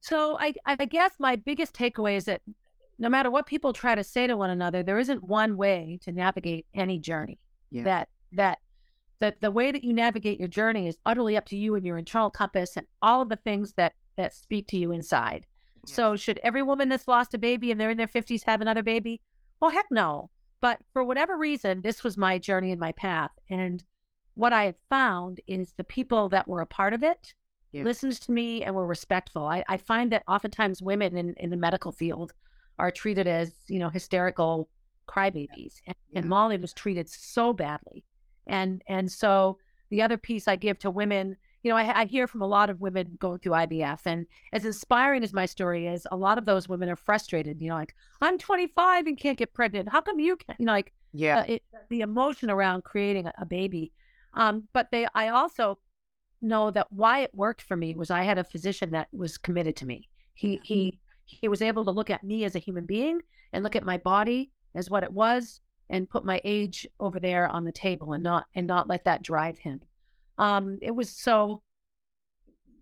So 0.00 0.36
I, 0.38 0.54
I 0.66 0.84
guess 0.84 1.12
my 1.18 1.36
biggest 1.36 1.74
takeaway 1.74 2.16
is 2.16 2.24
that 2.24 2.42
no 2.98 3.08
matter 3.08 3.30
what 3.30 3.46
people 3.46 3.72
try 3.72 3.94
to 3.94 4.04
say 4.04 4.26
to 4.26 4.36
one 4.36 4.50
another, 4.50 4.82
there 4.82 4.98
isn't 4.98 5.24
one 5.24 5.56
way 5.56 5.98
to 6.02 6.12
navigate 6.12 6.66
any 6.74 6.98
journey. 6.98 7.38
Yeah. 7.70 7.84
That 7.84 8.08
that 8.32 8.58
that 9.20 9.40
the 9.40 9.50
way 9.50 9.72
that 9.72 9.84
you 9.84 9.92
navigate 9.92 10.38
your 10.38 10.48
journey 10.48 10.88
is 10.88 10.96
utterly 11.06 11.36
up 11.36 11.46
to 11.46 11.56
you 11.56 11.74
and 11.74 11.86
your 11.86 11.98
internal 11.98 12.30
compass 12.30 12.76
and 12.76 12.86
all 13.02 13.22
of 13.22 13.28
the 13.28 13.36
things 13.36 13.74
that 13.76 13.94
that 14.16 14.34
speak 14.34 14.68
to 14.68 14.76
you 14.76 14.92
inside. 14.92 15.46
So 15.88 16.16
should 16.16 16.40
every 16.42 16.62
woman 16.62 16.88
that's 16.88 17.08
lost 17.08 17.34
a 17.34 17.38
baby 17.38 17.70
and 17.70 17.80
they're 17.80 17.90
in 17.90 17.96
their 17.98 18.06
fifties 18.08 18.44
have 18.44 18.60
another 18.60 18.82
baby? 18.82 19.20
Well, 19.60 19.70
heck 19.70 19.86
no. 19.90 20.30
But 20.60 20.80
for 20.92 21.04
whatever 21.04 21.36
reason, 21.36 21.82
this 21.82 22.02
was 22.02 22.16
my 22.16 22.38
journey 22.38 22.70
and 22.70 22.80
my 22.80 22.92
path. 22.92 23.30
And 23.50 23.84
what 24.34 24.52
I 24.52 24.64
have 24.64 24.76
found 24.88 25.40
is 25.46 25.72
the 25.76 25.84
people 25.84 26.28
that 26.30 26.48
were 26.48 26.60
a 26.60 26.66
part 26.66 26.92
of 26.94 27.02
it 27.02 27.34
Yeah. 27.72 27.84
listened 27.84 28.20
to 28.22 28.32
me 28.32 28.64
and 28.64 28.74
were 28.74 28.86
respectful. 28.86 29.46
I, 29.46 29.62
I 29.68 29.76
find 29.76 30.10
that 30.12 30.22
oftentimes 30.26 30.80
women 30.82 31.16
in, 31.16 31.34
in 31.34 31.50
the 31.50 31.56
medical 31.56 31.92
field 31.92 32.32
are 32.78 32.90
treated 32.90 33.26
as, 33.26 33.52
you 33.68 33.78
know, 33.78 33.90
hysterical 33.90 34.68
crybabies. 35.06 35.80
And, 35.86 35.96
and 36.14 36.26
Molly 36.28 36.56
was 36.56 36.72
treated 36.72 37.08
so 37.08 37.52
badly. 37.52 38.04
And 38.46 38.82
and 38.88 39.10
so 39.10 39.58
the 39.90 40.02
other 40.02 40.16
piece 40.16 40.48
I 40.48 40.56
give 40.56 40.78
to 40.80 40.90
women, 40.90 41.36
you 41.64 41.70
know, 41.70 41.76
I, 41.76 42.02
I 42.02 42.04
hear 42.04 42.26
from 42.28 42.42
a 42.42 42.46
lot 42.46 42.68
of 42.68 42.80
women 42.82 43.16
going 43.18 43.38
through 43.38 43.52
IVF, 43.52 44.00
and 44.04 44.26
as 44.52 44.66
inspiring 44.66 45.24
as 45.24 45.32
my 45.32 45.46
story 45.46 45.86
is, 45.86 46.06
a 46.12 46.16
lot 46.16 46.36
of 46.36 46.44
those 46.44 46.68
women 46.68 46.90
are 46.90 46.96
frustrated. 46.96 47.60
You 47.60 47.70
know, 47.70 47.76
like 47.76 47.94
I'm 48.20 48.38
25 48.38 49.06
and 49.06 49.18
can't 49.18 49.38
get 49.38 49.54
pregnant. 49.54 49.88
How 49.90 50.02
come 50.02 50.20
you 50.20 50.36
can? 50.36 50.54
You 50.58 50.66
know, 50.66 50.72
like 50.72 50.92
Yeah. 51.14 51.38
uh, 51.40 51.44
it, 51.48 51.62
the 51.88 52.02
emotion 52.02 52.50
around 52.50 52.84
creating 52.84 53.26
a, 53.26 53.32
a 53.38 53.46
baby. 53.46 53.92
Um, 54.34 54.68
but 54.74 54.90
they, 54.92 55.06
I 55.14 55.28
also 55.28 55.78
know 56.42 56.70
that 56.70 56.92
why 56.92 57.20
it 57.20 57.34
worked 57.34 57.62
for 57.62 57.76
me 57.76 57.94
was 57.94 58.10
I 58.10 58.24
had 58.24 58.36
a 58.36 58.44
physician 58.44 58.90
that 58.90 59.08
was 59.12 59.38
committed 59.38 59.74
to 59.76 59.86
me. 59.86 60.08
He 60.34 60.60
he 60.62 60.98
he 61.24 61.48
was 61.48 61.62
able 61.62 61.86
to 61.86 61.90
look 61.90 62.10
at 62.10 62.22
me 62.22 62.44
as 62.44 62.54
a 62.54 62.58
human 62.58 62.84
being 62.84 63.20
and 63.54 63.64
look 63.64 63.74
at 63.76 63.84
my 63.84 63.96
body 63.96 64.50
as 64.74 64.90
what 64.90 65.02
it 65.02 65.12
was 65.12 65.60
and 65.88 66.10
put 66.10 66.26
my 66.26 66.40
age 66.44 66.86
over 67.00 67.18
there 67.18 67.48
on 67.48 67.64
the 67.64 67.72
table 67.72 68.12
and 68.12 68.22
not 68.22 68.44
and 68.54 68.66
not 68.66 68.86
let 68.86 69.04
that 69.04 69.22
drive 69.22 69.56
him. 69.58 69.80
Um, 70.38 70.78
it 70.82 70.90
was 70.92 71.10
so 71.10 71.62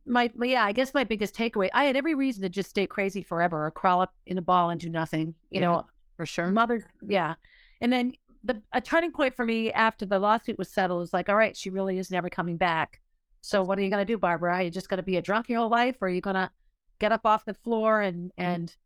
my 0.04 0.30
yeah, 0.42 0.64
I 0.64 0.72
guess 0.72 0.94
my 0.94 1.04
biggest 1.04 1.34
takeaway. 1.34 1.68
I 1.72 1.84
had 1.84 1.96
every 1.96 2.14
reason 2.14 2.42
to 2.42 2.48
just 2.48 2.70
stay 2.70 2.86
crazy 2.86 3.22
forever 3.22 3.66
or 3.66 3.70
crawl 3.70 4.00
up 4.00 4.12
in 4.26 4.36
a 4.38 4.42
ball 4.42 4.70
and 4.70 4.80
do 4.80 4.88
nothing. 4.88 5.34
You 5.50 5.60
Yeah. 5.60 5.66
know, 5.66 5.86
for 6.16 6.26
sure. 6.26 6.48
mother 6.48 6.84
yeah 7.08 7.34
and 7.80 7.90
then 7.90 8.12
the 8.44 8.60
a 8.72 8.80
turning 8.82 9.10
point 9.12 9.34
for 9.34 9.46
me 9.46 9.72
after 9.72 10.04
the 10.04 10.18
lawsuit 10.18 10.58
was 10.58 10.68
settled 10.68 11.00
was 11.00 11.12
like 11.14 11.28
all 11.30 11.34
right 11.36 11.56
she 11.56 11.70
really 11.70 11.98
is 11.98 12.10
never 12.10 12.28
coming 12.28 12.58
back 12.58 13.00
so 13.40 13.62
what 13.62 13.78
are 13.78 13.82
you 13.82 13.88
going 13.88 14.04
to 14.06 14.12
do 14.12 14.18
barbara 14.18 14.52
are 14.54 14.62
you 14.62 14.70
just 14.70 14.90
going 14.90 14.98
to 14.98 15.02
be 15.02 15.16
a 15.16 15.22
drunk 15.22 15.48
your 15.48 15.60
whole 15.60 15.70
life 15.70 15.96
or 16.02 16.08
are 16.08 16.10
you 16.10 16.20
going 16.20 16.36
to 16.36 16.50
get 17.00 17.12
up 17.12 17.24
off 17.24 17.46
the 17.46 17.54
floor 17.54 18.02
and 18.02 18.30
and 18.36 18.76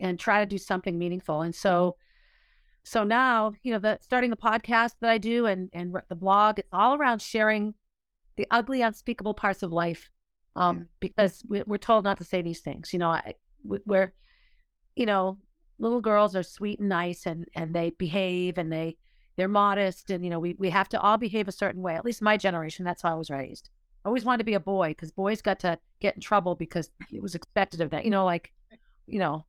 and 0.00 0.18
try 0.18 0.40
to 0.40 0.46
do 0.46 0.58
something 0.58 0.98
meaningful 0.98 1.42
and 1.42 1.54
so 1.54 1.96
so 2.82 3.04
now 3.04 3.52
you 3.62 3.72
know 3.72 3.78
the 3.78 3.96
starting 4.02 4.30
the 4.30 4.36
podcast 4.36 4.94
that 5.00 5.08
i 5.10 5.18
do 5.18 5.46
and 5.46 5.70
and 5.72 5.94
the 6.08 6.16
blog 6.16 6.58
it's 6.58 6.68
all 6.72 6.96
around 6.96 7.22
sharing 7.22 7.74
the 8.36 8.46
ugly 8.50 8.82
unspeakable 8.82 9.34
parts 9.34 9.62
of 9.62 9.72
life 9.72 10.10
um 10.56 10.76
Yeah. 10.76 10.82
because 11.00 11.42
we, 11.48 11.62
we're 11.66 11.78
told 11.78 12.04
not 12.04 12.18
to 12.18 12.24
say 12.24 12.42
these 12.42 12.60
things 12.60 12.92
you 12.92 12.98
know 12.98 13.10
I, 13.10 13.34
we- 13.64 13.78
we're 13.86 14.12
you 14.96 15.06
know 15.06 15.38
little 15.78 16.00
girls 16.00 16.36
are 16.36 16.42
sweet 16.42 16.78
and 16.80 16.88
nice 16.88 17.26
and 17.26 17.46
and 17.54 17.74
they 17.74 17.90
behave 17.90 18.58
and 18.58 18.70
they 18.72 18.96
they're 19.36 19.48
modest 19.48 20.10
and 20.10 20.22
you 20.24 20.30
know 20.30 20.38
we 20.38 20.54
we 20.58 20.70
have 20.70 20.88
to 20.90 21.00
all 21.00 21.16
behave 21.16 21.48
a 21.48 21.52
certain 21.52 21.82
way 21.82 21.94
at 21.94 22.04
least 22.04 22.20
my 22.22 22.36
generation 22.36 22.84
that's 22.84 23.02
how 23.02 23.12
i 23.12 23.14
was 23.14 23.30
raised. 23.30 23.70
I 24.04 24.08
always 24.08 24.24
wanted 24.24 24.38
to 24.38 24.44
be 24.44 24.54
a 24.54 24.60
boy 24.60 24.88
because 24.88 25.12
boys 25.12 25.40
got 25.42 25.60
to 25.60 25.78
get 26.00 26.16
in 26.16 26.20
trouble 26.20 26.54
because 26.56 26.90
it 27.12 27.22
was 27.22 27.34
expected 27.36 27.80
of 27.80 27.90
that 27.90 28.04
you 28.04 28.10
know 28.10 28.24
like 28.24 28.52
you 29.06 29.18
know. 29.18 29.44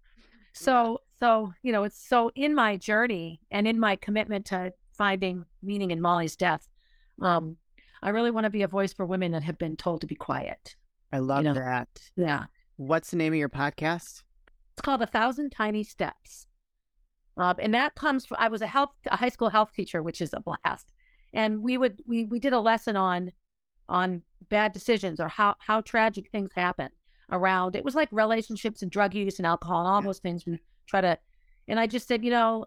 So 0.54 1.02
so 1.20 1.54
you 1.64 1.72
know 1.72 1.84
it's 1.84 2.08
so 2.08 2.32
in 2.36 2.54
my 2.54 2.78
journey 2.78 3.42
and 3.50 3.68
in 3.68 3.80
my 3.80 3.96
commitment 3.96 4.46
to 4.48 4.72
finding 4.96 5.46
meaning 5.64 5.90
in 5.90 6.00
molly's 6.00 6.36
death 6.36 6.68
um 7.22 7.58
i 8.04 8.10
really 8.10 8.30
want 8.32 8.44
to 8.44 8.50
be 8.52 8.62
a 8.62 8.68
voice 8.68 8.94
for 8.94 9.06
women 9.06 9.32
that 9.32 9.44
have 9.44 9.58
been 9.58 9.76
told 9.76 10.02
to 10.02 10.08
be 10.08 10.16
quiet 10.16 10.76
I 11.12 11.20
love 11.20 11.44
know. 11.44 11.54
that. 11.54 11.88
yeah 12.16 12.46
What's 12.78 13.12
the 13.12 13.18
name 13.18 13.34
of 13.34 13.38
your 13.40 13.50
podcast? 13.50 14.24
It's 14.74 14.82
called 14.82 15.04
A 15.04 15.06
Thousand 15.08 15.52
Tiny 15.52 15.84
Steps. 15.84 16.48
Um, 17.38 17.56
and 17.60 17.72
that 17.76 17.94
comes 17.94 18.26
from, 18.26 18.38
I 18.40 18.48
was 18.48 18.64
a 18.64 18.68
health, 18.68 18.90
a 19.12 19.16
high 19.16 19.30
school 19.30 19.50
health 19.50 19.72
teacher, 19.76 20.02
which 20.02 20.22
is 20.22 20.34
a 20.34 20.40
blast. 20.40 20.92
And 21.34 21.62
we 21.62 21.78
would, 21.78 22.02
we, 22.08 22.26
we 22.26 22.40
did 22.40 22.52
a 22.52 22.60
lesson 22.60 22.96
on, 22.96 23.32
on 23.88 24.24
bad 24.50 24.72
decisions 24.74 25.20
or 25.20 25.28
how, 25.28 25.54
how 25.60 25.82
tragic 25.82 26.32
things 26.32 26.50
happen 26.56 26.90
around, 27.32 27.76
it 27.76 27.86
was 27.86 27.94
like 27.94 28.10
relationships 28.12 28.82
and 28.82 28.90
drug 28.90 29.14
use 29.14 29.38
and 29.38 29.46
alcohol 29.46 29.82
and 29.82 29.88
all 29.88 30.02
Yeah. 30.02 30.08
those 30.08 30.20
things. 30.20 30.44
We 30.48 30.58
try 30.88 31.02
to, 31.02 31.18
and 31.68 31.80
I 31.80 31.86
just 31.86 32.08
said, 32.08 32.26
you 32.26 32.32
know, 32.32 32.66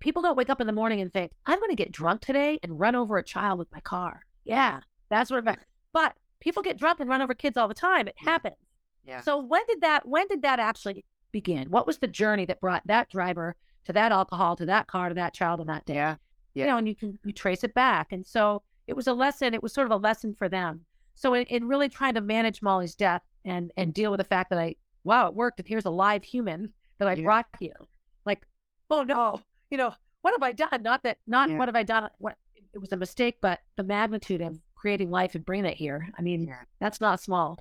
people 0.00 0.20
don't 0.20 0.36
wake 0.36 0.50
up 0.50 0.60
in 0.60 0.66
the 0.66 0.72
morning 0.74 1.00
and 1.00 1.10
think, 1.10 1.32
I'm 1.46 1.58
going 1.58 1.70
to 1.70 1.76
get 1.76 1.92
drunk 1.92 2.20
today 2.20 2.58
and 2.62 2.78
run 2.78 2.94
over 2.94 3.16
a 3.16 3.24
child 3.24 3.58
with 3.58 3.72
my 3.72 3.80
car. 3.80 4.20
Yeah, 4.44 4.80
that's 5.08 5.30
what 5.30 5.46
it 5.46 5.58
But 5.92 6.16
people 6.40 6.62
get 6.62 6.76
drunk 6.78 7.00
and 7.00 7.08
run 7.08 7.22
over 7.22 7.34
kids 7.34 7.56
all 7.56 7.68
the 7.68 7.74
time. 7.74 8.08
It 8.08 8.14
Yeah. 8.22 8.30
happens. 8.30 8.56
Yeah. 9.04 9.20
So 9.20 9.38
when 9.38 9.62
did 9.66 9.80
that 9.82 10.06
when 10.06 10.26
did 10.28 10.42
that 10.42 10.58
actually 10.60 11.04
begin? 11.32 11.70
What 11.70 11.86
was 11.86 11.98
the 11.98 12.06
journey 12.06 12.44
that 12.46 12.60
brought 12.60 12.86
that 12.86 13.08
driver 13.10 13.56
to 13.84 13.92
that 13.92 14.12
alcohol, 14.12 14.56
to 14.56 14.66
that 14.66 14.86
car, 14.86 15.08
to 15.08 15.14
that 15.14 15.34
child 15.34 15.60
on 15.60 15.66
that 15.66 15.84
day? 15.84 15.94
Yeah. 15.94 16.16
You 16.54 16.66
know, 16.66 16.76
and 16.78 16.88
you 16.88 16.94
can 16.94 17.18
you 17.24 17.32
trace 17.32 17.64
it 17.64 17.74
back. 17.74 18.12
And 18.12 18.26
so 18.26 18.62
it 18.86 18.94
was 18.94 19.06
a 19.06 19.12
lesson, 19.14 19.54
it 19.54 19.62
was 19.62 19.72
sort 19.72 19.86
of 19.86 19.92
a 19.92 19.96
lesson 19.96 20.34
for 20.34 20.48
them. 20.48 20.84
So 21.14 21.32
in, 21.34 21.44
in 21.46 21.68
really 21.68 21.88
trying 21.88 22.14
to 22.14 22.20
manage 22.20 22.60
Molly's 22.62 22.94
death 22.94 23.22
and 23.44 23.72
and 23.76 23.92
deal 23.94 24.10
with 24.10 24.18
the 24.18 24.24
fact 24.24 24.50
that 24.50 24.58
I 24.58 24.76
wow, 25.04 25.28
it 25.28 25.34
worked 25.34 25.58
and 25.60 25.68
here's 25.68 25.84
a 25.84 25.90
live 25.90 26.24
human 26.24 26.72
that 26.98 27.08
I 27.08 27.14
Yeah. 27.14 27.24
brought 27.24 27.46
here. 27.58 27.76
Like, 28.24 28.46
oh 28.90 29.02
no, 29.02 29.40
you 29.70 29.76
know, 29.78 29.94
what 30.22 30.32
have 30.34 30.42
I 30.42 30.52
done? 30.52 30.82
Not 30.82 31.02
that 31.02 31.18
not 31.26 31.50
Yeah. 31.50 31.58
what 31.58 31.68
have 31.68 31.76
I 31.76 31.82
done 31.82 32.08
what 32.18 32.36
it 32.74 32.80
was 32.80 32.92
a 32.92 32.96
mistake, 32.96 33.38
but 33.40 33.60
the 33.76 33.82
magnitude 33.84 34.40
of 34.40 34.58
creating 34.74 35.10
life 35.10 35.34
and 35.34 35.44
bringing 35.44 35.66
it 35.66 35.76
here. 35.76 36.08
I 36.18 36.22
mean, 36.22 36.42
Yeah. 36.48 36.62
that's 36.80 37.00
not 37.00 37.20
small. 37.20 37.58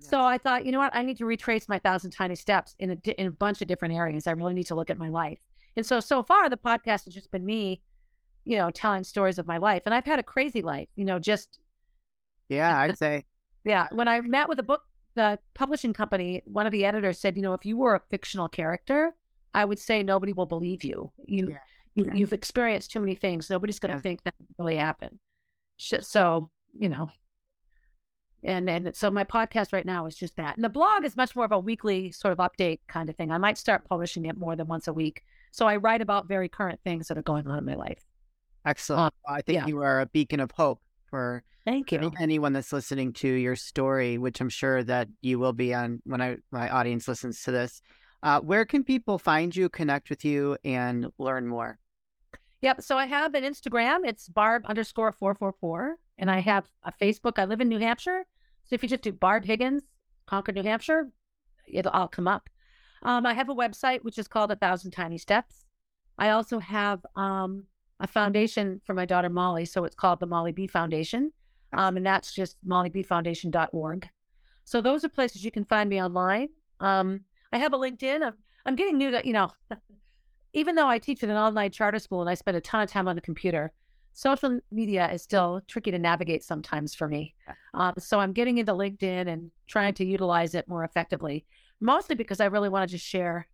So 0.00 0.20
I 0.20 0.38
thought, 0.38 0.66
you 0.66 0.72
know 0.72 0.80
what? 0.80 0.94
I 0.94 1.02
need 1.02 1.16
to 1.18 1.24
retrace 1.24 1.68
my 1.68 1.78
thousand 1.78 2.10
tiny 2.10 2.34
steps 2.34 2.74
in 2.80 2.90
a, 2.90 3.20
in 3.20 3.28
a 3.28 3.30
bunch 3.30 3.62
of 3.62 3.68
different 3.68 3.94
areas. 3.94 4.26
I 4.26 4.32
really 4.32 4.52
need 4.52 4.66
to 4.66 4.74
look 4.74 4.90
at 4.90 4.98
my 4.98 5.08
life. 5.08 5.38
And 5.76 5.86
so, 5.86 6.00
so 6.00 6.22
far, 6.22 6.50
the 6.50 6.56
podcast 6.56 7.04
has 7.04 7.14
just 7.14 7.30
been 7.30 7.46
me, 7.46 7.80
you 8.44 8.58
know, 8.58 8.70
telling 8.70 9.04
stories 9.04 9.38
of 9.38 9.46
my 9.46 9.56
life. 9.58 9.82
And 9.86 9.94
I've 9.94 10.04
had 10.04 10.18
a 10.18 10.22
crazy 10.24 10.62
life, 10.62 10.88
you 10.96 11.04
know, 11.04 11.18
just, 11.20 11.58
Yeah, 12.48 12.76
I'd 12.76 12.98
say. 12.98 13.24
yeah. 13.64 13.86
When 13.92 14.08
I 14.08 14.20
met 14.20 14.48
with 14.48 14.58
a 14.58 14.62
book, 14.64 14.82
the 15.14 15.38
publishing 15.54 15.92
company, 15.92 16.42
one 16.44 16.66
of 16.66 16.72
the 16.72 16.84
editors 16.84 17.18
said, 17.20 17.36
you 17.36 17.42
know, 17.42 17.54
if 17.54 17.64
you 17.64 17.76
were 17.76 17.94
a 17.94 18.02
fictional 18.10 18.48
character, 18.48 19.14
I 19.54 19.64
would 19.64 19.78
say 19.78 20.02
nobody 20.02 20.32
will 20.32 20.46
believe 20.46 20.82
you. 20.84 21.12
You, 21.24 21.50
Yeah. 21.50 21.58
You 21.94 22.10
you've 22.14 22.32
experienced 22.32 22.90
too 22.90 23.00
many 23.00 23.14
things. 23.14 23.48
Nobody's 23.50 23.78
going 23.78 23.90
to 23.92 23.96
Yeah. 23.98 24.02
think 24.02 24.22
that 24.24 24.34
really 24.58 24.76
happened. 24.76 25.18
So, 25.76 26.50
you 26.78 26.88
know, 26.88 27.10
and 28.42 28.68
and 28.68 28.94
so 28.94 29.10
my 29.10 29.24
podcast 29.24 29.72
right 29.72 29.86
now 29.86 30.06
is 30.06 30.14
just 30.16 30.36
that. 30.36 30.56
And 30.56 30.64
the 30.64 30.68
blog 30.68 31.04
is 31.04 31.16
much 31.16 31.34
more 31.34 31.44
of 31.44 31.52
a 31.52 31.58
weekly 31.58 32.10
sort 32.12 32.32
of 32.32 32.38
update 32.38 32.80
kind 32.88 33.08
of 33.08 33.16
thing. 33.16 33.30
I 33.30 33.38
might 33.38 33.58
start 33.58 33.88
publishing 33.88 34.26
it 34.26 34.36
more 34.36 34.54
than 34.56 34.66
once 34.66 34.86
a 34.88 34.92
week. 34.92 35.22
So 35.50 35.66
I 35.66 35.76
write 35.76 36.00
about 36.02 36.28
very 36.28 36.48
current 36.48 36.80
things 36.84 37.08
that 37.08 37.16
are 37.18 37.22
going 37.22 37.46
on 37.46 37.58
in 37.58 37.64
my 37.64 37.74
life. 37.74 38.04
Excellent. 38.66 39.14
Um, 39.28 39.34
I 39.34 39.42
think 39.42 39.56
yeah. 39.60 39.66
you 39.66 39.82
are 39.82 40.00
a 40.00 40.06
beacon 40.06 40.40
of 40.40 40.50
hope 40.50 40.80
for 41.10 41.42
Thank 41.64 41.92
any- 41.92 42.10
anyone 42.18 42.52
that's 42.52 42.72
listening 42.72 43.12
to 43.14 43.28
your 43.28 43.56
story, 43.56 44.18
which 44.18 44.40
I'm 44.40 44.48
sure 44.48 44.82
that 44.84 45.08
you 45.22 45.38
will 45.38 45.52
be 45.52 45.72
on 45.72 46.02
when 46.04 46.20
I 46.20 46.36
my 46.50 46.68
audience 46.68 47.08
listens 47.08 47.42
to 47.42 47.50
this. 47.52 47.80
Uh, 48.22 48.40
where 48.40 48.64
can 48.64 48.84
people 48.84 49.18
find 49.18 49.54
you, 49.54 49.68
connect 49.68 50.08
with 50.10 50.24
you, 50.24 50.56
and 50.64 51.06
learn 51.18 51.46
more? 51.46 51.78
Yep. 52.64 52.80
So 52.80 52.96
I 52.96 53.04
have 53.04 53.34
an 53.34 53.44
Instagram. 53.44 54.06
It's 54.06 54.26
Barb 54.26 54.64
underscore 54.64 55.12
four 55.12 55.34
four 55.34 55.52
four, 55.52 55.96
and 56.16 56.30
I 56.30 56.38
have 56.38 56.64
a 56.82 56.90
Facebook. 56.90 57.38
I 57.38 57.44
live 57.44 57.60
in 57.60 57.68
New 57.68 57.78
Hampshire, 57.78 58.24
so 58.64 58.74
if 58.74 58.82
you 58.82 58.88
just 58.88 59.02
do 59.02 59.12
Barb 59.12 59.44
Higgins, 59.44 59.82
Concord, 60.24 60.54
New 60.54 60.62
Hampshire, 60.62 61.10
it'll 61.68 61.92
all 61.92 62.08
come 62.08 62.26
up. 62.26 62.48
Um, 63.02 63.26
I 63.26 63.34
have 63.34 63.50
a 63.50 63.54
website 63.54 63.98
which 64.00 64.18
is 64.18 64.28
called 64.28 64.50
A 64.50 64.56
Thousand 64.56 64.92
Tiny 64.92 65.18
Steps. 65.18 65.66
I 66.16 66.30
also 66.30 66.58
have 66.58 67.04
um, 67.16 67.64
a 68.00 68.06
foundation 68.06 68.80
for 68.86 68.94
my 68.94 69.04
daughter 69.04 69.28
Molly, 69.28 69.66
so 69.66 69.84
it's 69.84 69.94
called 69.94 70.20
the 70.20 70.26
Molly 70.26 70.52
B 70.52 70.66
Foundation, 70.66 71.32
um, 71.74 71.98
and 71.98 72.06
that's 72.06 72.32
just 72.32 72.56
mollybfoundation.org. 72.66 74.08
So 74.64 74.80
those 74.80 75.04
are 75.04 75.10
places 75.10 75.44
you 75.44 75.50
can 75.50 75.66
find 75.66 75.90
me 75.90 76.02
online. 76.02 76.48
Um, 76.80 77.24
I 77.52 77.58
have 77.58 77.74
a 77.74 77.78
LinkedIn. 77.78 78.22
I'm, 78.22 78.34
I'm 78.64 78.74
getting 78.74 78.96
new 78.96 79.10
to, 79.10 79.20
you 79.22 79.34
know, 79.34 79.50
even 80.54 80.76
though 80.76 80.86
I 80.86 80.98
teach 80.98 81.22
at 81.22 81.28
an 81.28 81.36
online 81.36 81.70
charter 81.70 81.98
school 81.98 82.20
and 82.20 82.30
I 82.30 82.34
spend 82.34 82.56
a 82.56 82.60
ton 82.60 82.80
of 82.80 82.90
time 82.90 83.08
on 83.08 83.16
the 83.16 83.20
computer, 83.20 83.72
social 84.14 84.60
media 84.70 85.10
is 85.12 85.22
still 85.22 85.60
tricky 85.66 85.90
to 85.90 85.98
navigate 85.98 86.44
sometimes 86.44 86.94
for 86.94 87.08
me. 87.08 87.34
Um, 87.74 87.94
so 87.98 88.20
I'm 88.20 88.32
getting 88.32 88.58
into 88.58 88.72
LinkedIn 88.72 89.28
and 89.28 89.50
trying 89.66 89.94
to 89.94 90.04
utilize 90.04 90.54
it 90.54 90.68
more 90.68 90.84
effectively, 90.84 91.44
mostly 91.80 92.14
because 92.14 92.40
I 92.40 92.46
really 92.46 92.68
want 92.68 92.88
to 92.88 92.96
just 92.96 93.04
share. 93.04 93.48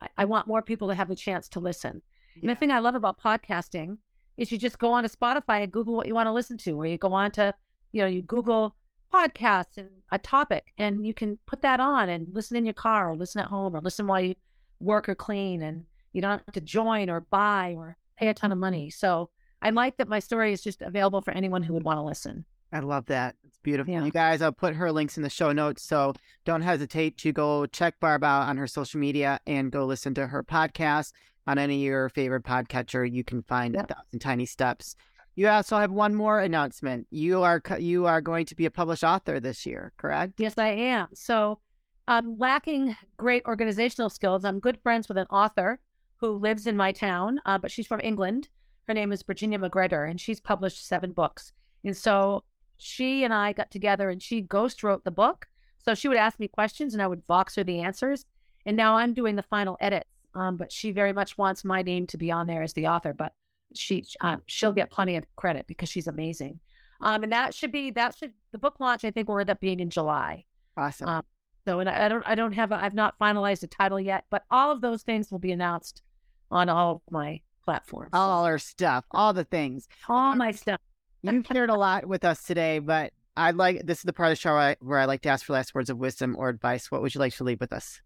I, 0.00 0.08
I 0.18 0.24
want 0.24 0.46
more 0.46 0.62
people 0.62 0.88
to 0.88 0.94
have 0.94 1.08
the 1.08 1.16
chance 1.16 1.48
to 1.50 1.60
listen. 1.60 2.00
And 2.40 2.48
the 2.48 2.54
thing 2.54 2.70
I 2.70 2.78
love 2.78 2.94
about 2.94 3.20
podcasting 3.20 3.98
is 4.36 4.52
you 4.52 4.58
just 4.58 4.78
go 4.78 4.92
on 4.92 5.02
to 5.02 5.08
Spotify 5.08 5.64
and 5.64 5.72
Google 5.72 5.96
what 5.96 6.06
you 6.06 6.14
want 6.14 6.28
to 6.28 6.32
listen 6.32 6.56
to, 6.58 6.80
or 6.80 6.86
you 6.86 6.96
go 6.96 7.12
on 7.12 7.32
to, 7.32 7.52
you 7.90 8.00
know, 8.00 8.06
you 8.06 8.22
Google 8.22 8.76
podcasts 9.12 9.76
and 9.76 9.88
a 10.12 10.18
topic 10.18 10.72
and 10.78 11.04
you 11.04 11.14
can 11.14 11.38
put 11.46 11.62
that 11.62 11.80
on 11.80 12.08
and 12.08 12.28
listen 12.32 12.56
in 12.56 12.64
your 12.64 12.74
car 12.74 13.10
or 13.10 13.16
listen 13.16 13.40
at 13.40 13.48
home 13.48 13.74
or 13.74 13.80
listen 13.80 14.06
while 14.06 14.20
you 14.20 14.34
work 14.80 15.08
or 15.08 15.14
clean 15.14 15.62
and 15.62 15.84
you 16.12 16.22
don't 16.22 16.42
have 16.46 16.54
to 16.54 16.60
join 16.60 17.10
or 17.10 17.20
buy 17.20 17.74
or 17.76 17.96
pay 18.18 18.28
a 18.28 18.34
ton 18.34 18.52
of 18.52 18.58
money. 18.58 18.90
So 18.90 19.30
I 19.62 19.70
like 19.70 19.96
that 19.98 20.08
my 20.08 20.18
story 20.18 20.52
is 20.52 20.62
just 20.62 20.82
available 20.82 21.20
for 21.20 21.32
anyone 21.32 21.62
who 21.62 21.74
would 21.74 21.84
want 21.84 21.98
to 21.98 22.02
listen. 22.02 22.44
I 22.72 22.80
love 22.80 23.06
that. 23.06 23.34
It's 23.46 23.58
beautiful. 23.58 23.92
Yeah. 23.92 24.04
You 24.04 24.10
guys, 24.10 24.42
I'll 24.42 24.52
put 24.52 24.74
her 24.74 24.92
links 24.92 25.16
in 25.16 25.22
the 25.22 25.30
show 25.30 25.52
notes. 25.52 25.82
So 25.82 26.12
don't 26.44 26.60
hesitate 26.62 27.16
to 27.18 27.32
go 27.32 27.64
check 27.66 27.98
Barb 27.98 28.22
out 28.24 28.48
on 28.48 28.56
her 28.58 28.66
social 28.66 29.00
media 29.00 29.40
and 29.46 29.72
go 29.72 29.86
listen 29.86 30.12
to 30.14 30.26
her 30.26 30.44
podcast 30.44 31.12
on 31.46 31.56
any 31.58 31.76
of 31.76 31.82
your 31.82 32.08
favorite 32.10 32.44
podcatcher. 32.44 33.10
You 33.10 33.24
can 33.24 33.42
find 33.42 33.74
Yep. 33.74 33.90
a 33.90 33.94
thousand 33.94 34.18
tiny 34.20 34.44
steps. 34.44 34.96
You 35.34 35.48
also 35.48 35.78
have 35.78 35.90
one 35.92 36.14
more 36.14 36.40
announcement. 36.40 37.06
You 37.10 37.42
are 37.42 37.62
you 37.78 38.06
are 38.06 38.20
going 38.20 38.44
to 38.46 38.54
be 38.56 38.66
a 38.66 38.70
published 38.70 39.04
author 39.04 39.40
this 39.40 39.64
year, 39.64 39.92
correct? 39.96 40.34
Yes, 40.38 40.58
I 40.58 40.68
am. 40.68 41.08
So 41.14 41.60
I'm 42.06 42.36
lacking 42.38 42.96
great 43.16 43.44
organizational 43.46 44.10
skills. 44.10 44.44
I'm 44.44 44.60
good 44.60 44.78
friends 44.82 45.08
with 45.08 45.16
an 45.16 45.26
author 45.30 45.78
who 46.20 46.32
lives 46.32 46.66
in 46.66 46.76
my 46.76 46.92
town, 46.92 47.40
uh, 47.46 47.58
but 47.58 47.70
she's 47.70 47.86
from 47.86 48.00
England. 48.02 48.48
Her 48.86 48.94
name 48.94 49.12
is 49.12 49.22
Virginia 49.22 49.58
McGregor, 49.58 50.08
and 50.10 50.20
she's 50.20 50.40
published 50.40 50.86
seven 50.86 51.12
books. 51.12 51.52
And 51.84 51.96
so 51.96 52.44
she 52.76 53.24
and 53.24 53.34
I 53.34 53.52
got 53.52 53.70
together 53.70 54.10
and 54.10 54.22
she 54.22 54.40
ghost 54.40 54.82
wrote 54.82 55.04
the 55.04 55.10
book. 55.10 55.46
So 55.84 55.94
she 55.94 56.08
would 56.08 56.16
ask 56.16 56.38
me 56.38 56.48
questions 56.48 56.94
and 56.94 57.02
I 57.02 57.06
would 57.06 57.26
box 57.26 57.54
her 57.56 57.64
the 57.64 57.80
answers. 57.80 58.24
And 58.66 58.76
now 58.76 58.96
I'm 58.96 59.14
doing 59.14 59.36
the 59.36 59.42
final 59.42 59.76
edits. 59.80 60.08
Um, 60.34 60.56
but 60.56 60.70
she 60.70 60.92
very 60.92 61.12
much 61.12 61.38
wants 61.38 61.64
my 61.64 61.82
name 61.82 62.06
to 62.08 62.18
be 62.18 62.30
on 62.30 62.46
there 62.46 62.62
as 62.62 62.72
the 62.74 62.86
author, 62.86 63.12
but 63.12 63.32
she 63.74 64.04
um, 64.20 64.42
she'll 64.46 64.72
get 64.72 64.90
plenty 64.90 65.16
of 65.16 65.24
credit 65.36 65.66
because 65.66 65.88
she's 65.88 66.06
amazing. 66.06 66.60
Um, 67.00 67.22
and 67.22 67.32
that 67.32 67.54
should 67.54 67.72
be 67.72 67.90
that 67.92 68.16
should 68.16 68.32
the 68.52 68.58
book 68.58 68.76
launch 68.78 69.04
I 69.04 69.10
think 69.10 69.28
will 69.28 69.38
end 69.38 69.50
up 69.50 69.60
being 69.60 69.80
in 69.80 69.90
July. 69.90 70.44
Awesome. 70.76 71.08
Um, 71.08 71.22
So, 71.66 71.80
and 71.80 71.88
I, 71.88 72.06
I 72.06 72.08
don't, 72.08 72.24
I 72.26 72.34
don't 72.34 72.52
have, 72.52 72.72
a, 72.72 72.82
I've 72.82 72.94
not 72.94 73.18
finalized 73.18 73.62
a 73.62 73.66
title 73.66 74.00
yet, 74.00 74.24
but 74.30 74.44
all 74.50 74.70
of 74.70 74.80
those 74.80 75.02
things 75.02 75.30
will 75.30 75.38
be 75.38 75.52
announced 75.52 76.02
on 76.50 76.68
all 76.68 77.02
my 77.10 77.40
platforms. 77.64 78.10
all 78.12 78.44
our 78.44 78.58
stuff, 78.58 79.04
all 79.10 79.32
the 79.32 79.44
things. 79.44 79.88
all 80.08 80.34
my 80.34 80.52
stuff. 80.52 80.80
You've 81.22 81.46
shared 81.46 81.70
a 81.70 81.76
lot 81.76 82.06
with 82.06 82.24
us 82.24 82.42
today, 82.44 82.78
but 82.78 83.12
I'd 83.36 83.56
like 83.56 83.84
this 83.84 83.98
is 83.98 84.04
the 84.04 84.12
part 84.12 84.28
of 84.28 84.32
the 84.32 84.40
show 84.40 84.54
I, 84.54 84.76
where 84.80 84.98
I 84.98 85.04
like 85.04 85.22
to 85.22 85.28
ask 85.28 85.44
for 85.44 85.52
last 85.52 85.74
words 85.74 85.90
of 85.90 85.98
wisdom 85.98 86.34
or 86.38 86.48
advice. 86.48 86.90
What 86.90 87.02
would 87.02 87.14
you 87.14 87.20
like 87.20 87.34
to 87.36 87.44
leave 87.44 87.60
with 87.60 87.72
us? 87.72 88.00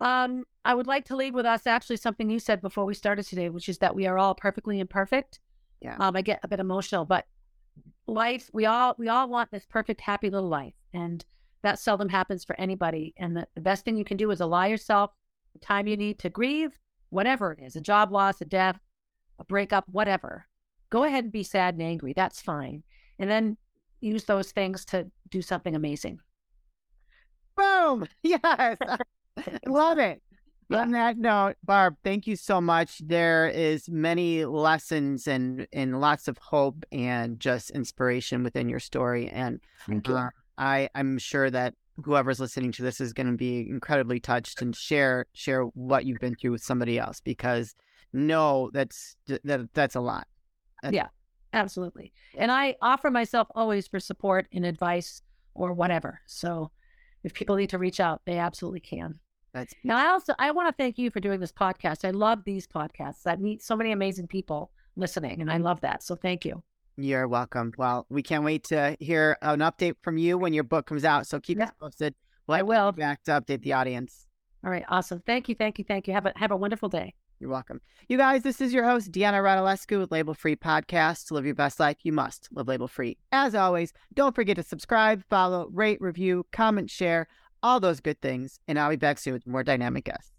Um, 0.00 0.44
I 0.64 0.74
would 0.74 0.86
like 0.86 1.04
to 1.06 1.16
leave 1.16 1.34
with 1.34 1.46
us 1.46 1.66
actually 1.66 1.96
something 1.96 2.28
you 2.28 2.38
said 2.38 2.60
before 2.60 2.84
we 2.84 2.94
started 2.94 3.26
today, 3.26 3.48
which 3.48 3.68
is 3.68 3.78
that 3.78 3.94
we 3.94 4.06
are 4.06 4.18
all 4.18 4.34
perfectly 4.34 4.80
imperfect. 4.80 5.40
Yeah. 5.80 5.96
Um, 5.98 6.16
I 6.16 6.22
get 6.22 6.40
a 6.42 6.48
bit 6.48 6.60
emotional, 6.60 7.04
but 7.04 7.26
life, 8.06 8.50
we 8.52 8.66
all, 8.66 8.94
we 8.98 9.08
all 9.08 9.28
want 9.28 9.50
this 9.50 9.66
perfect, 9.66 10.00
happy 10.00 10.30
little 10.30 10.48
life, 10.48 10.74
and 10.92 11.24
that 11.62 11.78
seldom 11.78 12.08
happens 12.08 12.44
for 12.44 12.58
anybody. 12.58 13.14
And 13.16 13.36
the, 13.36 13.46
the 13.54 13.60
best 13.60 13.84
thing 13.84 13.96
you 13.96 14.04
can 14.04 14.16
do 14.16 14.30
is 14.30 14.40
allow 14.40 14.64
yourself 14.64 15.12
the 15.52 15.60
time 15.60 15.86
you 15.86 15.96
need 15.96 16.18
to 16.20 16.30
grieve, 16.30 16.78
whatever 17.10 17.52
it 17.52 17.60
is, 17.62 17.76
a 17.76 17.80
job 17.80 18.12
loss, 18.12 18.40
a 18.40 18.44
death, 18.44 18.78
a 19.38 19.44
breakup, 19.44 19.84
whatever. 19.90 20.46
Go 20.90 21.04
ahead 21.04 21.24
and 21.24 21.32
be 21.32 21.42
sad 21.42 21.74
and 21.74 21.82
angry. 21.82 22.12
That's 22.12 22.40
fine. 22.40 22.82
And 23.18 23.30
then 23.30 23.56
use 24.00 24.24
those 24.24 24.52
things 24.52 24.84
to 24.86 25.10
do 25.28 25.42
something 25.42 25.74
amazing. 25.74 26.20
Boom! 27.56 28.06
Yes, 28.22 28.78
love 29.66 29.98
it. 29.98 30.22
On 30.72 30.92
that 30.92 31.18
note, 31.18 31.56
Barb, 31.62 31.96
thank 32.02 32.26
you 32.26 32.36
so 32.36 32.60
much. 32.60 32.98
There 32.98 33.48
is 33.48 33.88
many 33.88 34.44
lessons 34.46 35.28
and 35.28 35.66
and 35.72 36.00
lots 36.00 36.26
of 36.26 36.38
hope 36.38 36.84
and 36.90 37.38
just 37.38 37.70
inspiration 37.70 38.42
within 38.42 38.68
your 38.68 38.80
story. 38.80 39.28
And 39.28 39.60
Thank 39.86 40.08
uh, 40.08 40.30
I 40.56 40.88
I'm 40.94 41.18
sure 41.18 41.50
that 41.50 41.74
whoever's 42.02 42.40
listening 42.40 42.72
to 42.72 42.82
this 42.82 43.00
is 43.00 43.12
going 43.12 43.26
to 43.26 43.36
be 43.36 43.60
incredibly 43.68 44.20
touched 44.20 44.62
and 44.62 44.74
share 44.74 45.26
share 45.32 45.62
what 45.62 46.04
you've 46.04 46.20
been 46.20 46.34
through 46.34 46.52
with 46.52 46.62
somebody 46.62 46.98
else 46.98 47.20
because 47.20 47.74
no, 48.12 48.70
that's 48.72 49.16
that 49.26 49.68
that's 49.74 49.94
a 49.94 50.00
lot. 50.00 50.26
Yeah. 50.90 51.08
Absolutely. 51.52 52.12
And 52.36 52.50
I 52.50 52.76
offer 52.82 53.10
myself 53.10 53.46
always 53.54 53.86
for 53.86 54.00
support 54.00 54.48
and 54.52 54.66
advice 54.66 55.22
or 55.54 55.72
whatever. 55.72 56.20
So 56.26 56.70
if 57.22 57.32
people 57.32 57.56
need 57.56 57.70
to 57.70 57.78
reach 57.78 58.00
out, 58.00 58.22
they 58.26 58.38
absolutely 58.38 58.80
can. 58.80 59.20
That's 59.52 59.72
Now, 59.84 59.96
I 59.96 60.10
also 60.10 60.34
I 60.38 60.50
want 60.50 60.68
to 60.68 60.82
thank 60.82 60.98
you 60.98 61.10
for 61.10 61.20
doing 61.20 61.38
this 61.38 61.52
podcast. 61.52 62.04
I 62.04 62.10
love 62.10 62.42
these 62.44 62.66
podcasts. 62.66 63.20
I 63.24 63.36
meet 63.36 63.62
so 63.62 63.76
many 63.76 63.92
amazing 63.92 64.26
people 64.26 64.72
listening, 64.96 65.40
and 65.40 65.50
I 65.50 65.54
mm-hmm. 65.54 65.64
love 65.64 65.80
that. 65.82 66.02
So 66.02 66.16
thank 66.16 66.44
you. 66.44 66.62
You're 66.96 67.26
welcome. 67.26 67.72
Well, 67.76 68.06
we 68.08 68.22
can't 68.22 68.44
wait 68.44 68.64
to 68.64 68.96
hear 69.00 69.36
an 69.42 69.60
update 69.60 69.96
from 70.02 70.16
you 70.16 70.38
when 70.38 70.52
your 70.52 70.64
book 70.64 70.86
comes 70.86 71.04
out. 71.04 71.26
So 71.26 71.40
keep 71.40 71.58
Yeah. 71.58 71.64
us 71.64 71.70
posted. 71.80 72.14
We'll 72.46 72.58
I 72.58 72.62
will. 72.62 72.92
back 72.92 73.22
to 73.24 73.32
update 73.32 73.62
the 73.62 73.72
audience. 73.72 74.26
All 74.64 74.70
right, 74.70 74.84
awesome. 74.88 75.20
Thank 75.26 75.48
you, 75.48 75.54
thank 75.54 75.78
you, 75.78 75.84
thank 75.86 76.06
you. 76.06 76.14
Have 76.14 76.26
a 76.26 76.32
have 76.36 76.50
a 76.50 76.56
wonderful 76.56 76.88
day. 76.88 77.14
You're 77.40 77.50
welcome. 77.50 77.80
You 78.08 78.16
guys, 78.16 78.42
this 78.42 78.60
is 78.60 78.72
your 78.72 78.84
host, 78.84 79.10
Deanna 79.10 79.42
Radulescu 79.42 79.98
with 79.98 80.12
Label 80.12 80.34
Free 80.34 80.56
Podcast. 80.56 81.26
To 81.26 81.34
live 81.34 81.44
your 81.44 81.54
best 81.54 81.80
life, 81.80 81.96
you 82.04 82.12
must 82.12 82.48
live 82.52 82.68
label 82.68 82.86
free. 82.88 83.18
As 83.32 83.54
always, 83.54 83.92
don't 84.14 84.34
forget 84.34 84.56
to 84.56 84.62
subscribe, 84.62 85.24
follow, 85.28 85.68
rate, 85.72 85.98
review, 86.00 86.46
comment, 86.52 86.90
share, 86.90 87.26
all 87.62 87.80
those 87.80 88.00
good 88.00 88.20
things. 88.22 88.60
And 88.68 88.78
I'll 88.78 88.90
be 88.90 88.96
back 88.96 89.18
soon 89.18 89.32
with 89.32 89.46
more 89.46 89.64
dynamic 89.64 90.04
guests. 90.04 90.30